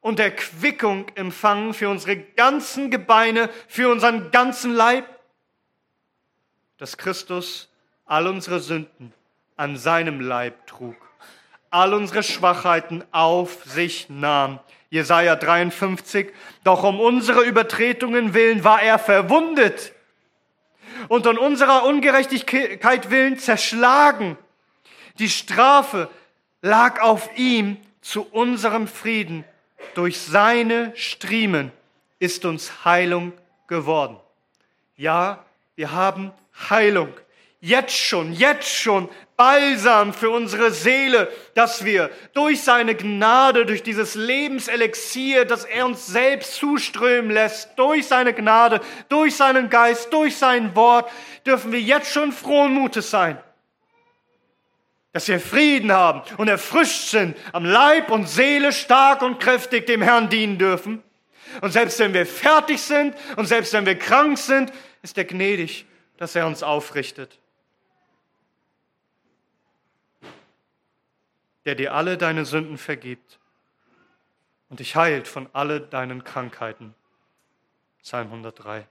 und 0.00 0.20
Erquickung 0.20 1.06
empfangen 1.14 1.74
für 1.74 1.88
unsere 1.88 2.16
ganzen 2.16 2.90
Gebeine, 2.90 3.50
für 3.66 3.90
unseren 3.90 4.30
ganzen 4.30 4.72
Leib? 4.72 5.04
Dass 6.78 6.96
Christus 6.96 7.68
all 8.04 8.26
unsere 8.26 8.60
Sünden 8.60 9.12
an 9.56 9.76
seinem 9.76 10.20
Leib 10.20 10.66
trug, 10.66 10.96
all 11.70 11.94
unsere 11.94 12.22
Schwachheiten 12.22 13.04
auf 13.10 13.64
sich 13.64 14.08
nahm. 14.08 14.60
Jesaja 14.90 15.36
53. 15.36 16.32
Doch 16.64 16.82
um 16.82 17.00
unsere 17.00 17.42
Übertretungen 17.42 18.34
willen 18.34 18.64
war 18.64 18.82
er 18.82 18.98
verwundet 18.98 19.92
und 21.08 21.26
um 21.26 21.38
unserer 21.38 21.84
Ungerechtigkeit 21.84 23.10
willen 23.10 23.38
zerschlagen. 23.38 24.36
Die 25.18 25.28
Strafe 25.28 26.08
lag 26.62 27.00
auf 27.00 27.30
ihm 27.36 27.76
zu 28.00 28.22
unserem 28.22 28.88
Frieden. 28.88 29.44
Durch 29.94 30.18
seine 30.18 30.92
Striemen 30.96 31.72
ist 32.18 32.44
uns 32.44 32.84
Heilung 32.84 33.32
geworden. 33.66 34.16
Ja, 34.96 35.44
wir 35.76 35.92
haben 35.92 36.32
Heilung. 36.70 37.12
Jetzt 37.60 37.96
schon, 37.96 38.32
jetzt 38.32 38.68
schon 38.68 39.08
Balsam 39.38 40.12
für 40.12 40.30
unsere 40.30 40.72
Seele, 40.72 41.30
dass 41.54 41.84
wir 41.84 42.10
durch 42.34 42.60
seine 42.60 42.96
Gnade, 42.96 43.66
durch 43.66 43.84
dieses 43.84 44.16
Lebenselixier, 44.16 45.44
das 45.44 45.64
er 45.64 45.86
uns 45.86 46.08
selbst 46.08 46.56
zuströmen 46.56 47.30
lässt, 47.30 47.70
durch 47.76 48.08
seine 48.08 48.34
Gnade, 48.34 48.80
durch 49.08 49.36
seinen 49.36 49.70
Geist, 49.70 50.12
durch 50.12 50.36
sein 50.36 50.74
Wort, 50.74 51.08
dürfen 51.46 51.70
wir 51.70 51.80
jetzt 51.80 52.12
schon 52.12 52.32
frohen 52.32 52.74
Mutes 52.74 53.12
sein. 53.12 53.38
Dass 55.12 55.28
wir 55.28 55.38
Frieden 55.38 55.92
haben 55.92 56.22
und 56.36 56.48
erfrischt 56.48 57.10
sind, 57.10 57.36
am 57.52 57.64
Leib 57.64 58.10
und 58.10 58.28
Seele 58.28 58.72
stark 58.72 59.22
und 59.22 59.38
kräftig 59.38 59.86
dem 59.86 60.02
Herrn 60.02 60.28
dienen 60.28 60.58
dürfen. 60.58 61.00
Und 61.60 61.70
selbst 61.70 62.00
wenn 62.00 62.12
wir 62.12 62.26
fertig 62.26 62.82
sind 62.82 63.14
und 63.36 63.46
selbst 63.46 63.72
wenn 63.72 63.86
wir 63.86 63.96
krank 63.96 64.36
sind, 64.36 64.72
ist 65.02 65.16
er 65.16 65.26
gnädig, 65.26 65.86
dass 66.16 66.34
er 66.34 66.44
uns 66.44 66.64
aufrichtet. 66.64 67.38
Der 71.68 71.74
dir 71.74 71.92
alle 71.92 72.16
deine 72.16 72.46
Sünden 72.46 72.78
vergibt 72.78 73.38
und 74.70 74.80
dich 74.80 74.96
heilt 74.96 75.28
von 75.28 75.50
alle 75.52 75.82
deinen 75.82 76.24
Krankheiten. 76.24 76.94
Psalm 78.00 78.28
103. 78.28 78.88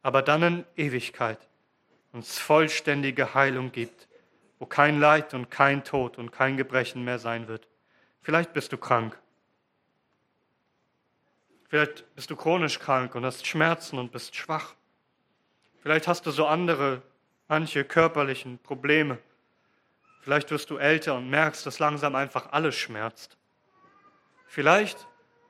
Aber 0.00 0.22
dann 0.22 0.42
in 0.42 0.64
Ewigkeit 0.76 1.38
uns 2.14 2.38
vollständige 2.38 3.34
Heilung 3.34 3.70
gibt, 3.70 4.08
wo 4.58 4.64
kein 4.64 4.98
Leid 4.98 5.34
und 5.34 5.50
kein 5.50 5.84
Tod 5.84 6.16
und 6.16 6.32
kein 6.32 6.56
Gebrechen 6.56 7.04
mehr 7.04 7.18
sein 7.18 7.48
wird. 7.48 7.68
Vielleicht 8.22 8.54
bist 8.54 8.72
du 8.72 8.78
krank. 8.78 9.20
Vielleicht 11.68 12.14
bist 12.14 12.30
du 12.30 12.36
chronisch 12.36 12.78
krank 12.78 13.14
und 13.14 13.26
hast 13.26 13.46
Schmerzen 13.46 13.98
und 13.98 14.10
bist 14.10 14.34
schwach. 14.34 14.74
Vielleicht 15.82 16.08
hast 16.08 16.24
du 16.24 16.30
so 16.30 16.46
andere, 16.46 17.02
manche 17.46 17.84
körperlichen 17.84 18.58
Probleme. 18.60 19.18
Vielleicht 20.26 20.50
wirst 20.50 20.70
du 20.70 20.76
älter 20.76 21.14
und 21.14 21.30
merkst, 21.30 21.64
dass 21.66 21.78
langsam 21.78 22.16
einfach 22.16 22.50
alles 22.50 22.74
schmerzt. 22.74 23.36
Vielleicht 24.48 25.06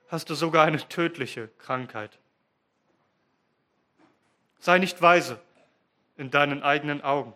hast 0.09 0.29
du 0.29 0.35
sogar 0.35 0.67
eine 0.67 0.87
tödliche 0.87 1.49
Krankheit. 1.57 2.19
Sei 4.59 4.77
nicht 4.77 5.01
weise 5.01 5.41
in 6.19 6.31
deinen 6.31 6.63
eigenen 6.63 7.01
Augen. 7.01 7.33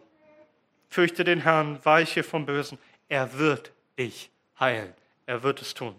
Fürchte 0.90 1.24
den 1.24 1.40
Herrn, 1.40 1.83
weiche 1.83 2.24
vom 2.24 2.44
Bösen. 2.44 2.76
Er 3.09 3.38
wird 3.38 3.72
dich 3.98 4.31
heilen. 4.59 4.92
Er 5.24 5.42
wird 5.42 5.62
es 5.62 5.72
tun. 5.72 5.94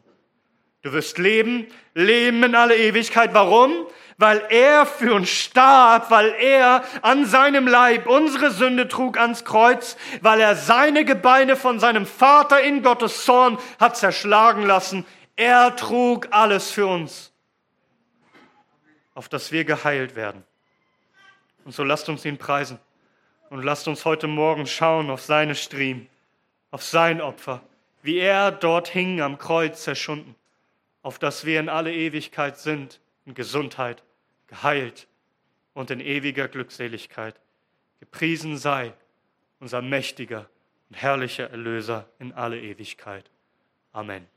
Du 0.84 0.94
wirst 0.94 1.20
leben, 1.20 1.68
leben 1.94 2.44
in 2.44 2.56
alle 2.56 2.76
Ewigkeit. 2.76 3.34
Warum? 3.34 3.86
Weil 4.18 4.44
er 4.50 4.86
für 4.86 5.14
uns 5.14 5.30
starb, 5.30 6.10
weil 6.10 6.34
er 6.40 6.84
an 7.04 7.26
seinem 7.26 7.68
Leib 7.68 8.08
unsere 8.08 8.50
Sünde 8.52 8.88
trug 8.88 9.18
ans 9.20 9.46
Kreuz, 9.46 9.96
weil 10.22 10.42
er 10.42 10.56
seine 10.56 11.06
Gebeine 11.06 11.56
von 11.56 11.80
seinem 11.80 12.06
Vater 12.06 12.62
in 12.62 12.82
Gottes 12.82 13.26
Zorn 13.26 13.60
hat 13.80 13.96
zerschlagen 13.96 14.66
lassen. 14.66 15.06
Er 15.36 15.76
trug 15.76 16.28
alles 16.32 16.72
für 16.72 16.88
uns, 16.88 17.32
auf 19.14 19.30
dass 19.30 19.52
wir 19.52 19.66
geheilt 19.66 20.16
werden. 20.16 20.44
Und 21.64 21.74
so 21.74 21.84
lasst 21.84 22.10
uns 22.10 22.26
ihn 22.26 22.40
preisen 22.40 22.80
und 23.52 23.64
lasst 23.64 23.88
uns 23.88 24.04
heute 24.04 24.26
Morgen 24.26 24.66
schauen 24.66 25.12
auf 25.12 25.22
seine 25.22 25.54
Striemen, 25.54 26.10
auf 26.72 26.84
sein 26.84 27.22
Opfer, 27.22 27.62
wie 28.02 28.18
er 28.18 28.52
dort 28.52 28.88
hing 28.88 29.22
am 29.22 29.38
Kreuz 29.38 29.84
zerschunden 29.84 30.36
auf 31.02 31.20
das 31.20 31.46
wir 31.46 31.60
in 31.60 31.70
alle 31.70 31.94
Ewigkeit 31.94 32.58
sind, 32.58 33.00
in 33.26 33.34
Gesundheit, 33.34 34.04
geheilt 34.48 35.08
und 35.74 35.92
in 35.92 36.00
ewiger 36.00 36.48
Glückseligkeit. 36.48 37.40
Gepriesen 38.00 38.58
sei 38.58 38.94
unser 39.60 39.82
mächtiger 39.82 40.50
und 40.90 40.96
herrlicher 40.96 41.50
Erlöser 41.50 42.10
in 42.20 42.34
alle 42.34 42.60
Ewigkeit. 42.60 43.30
Amen. 43.94 44.28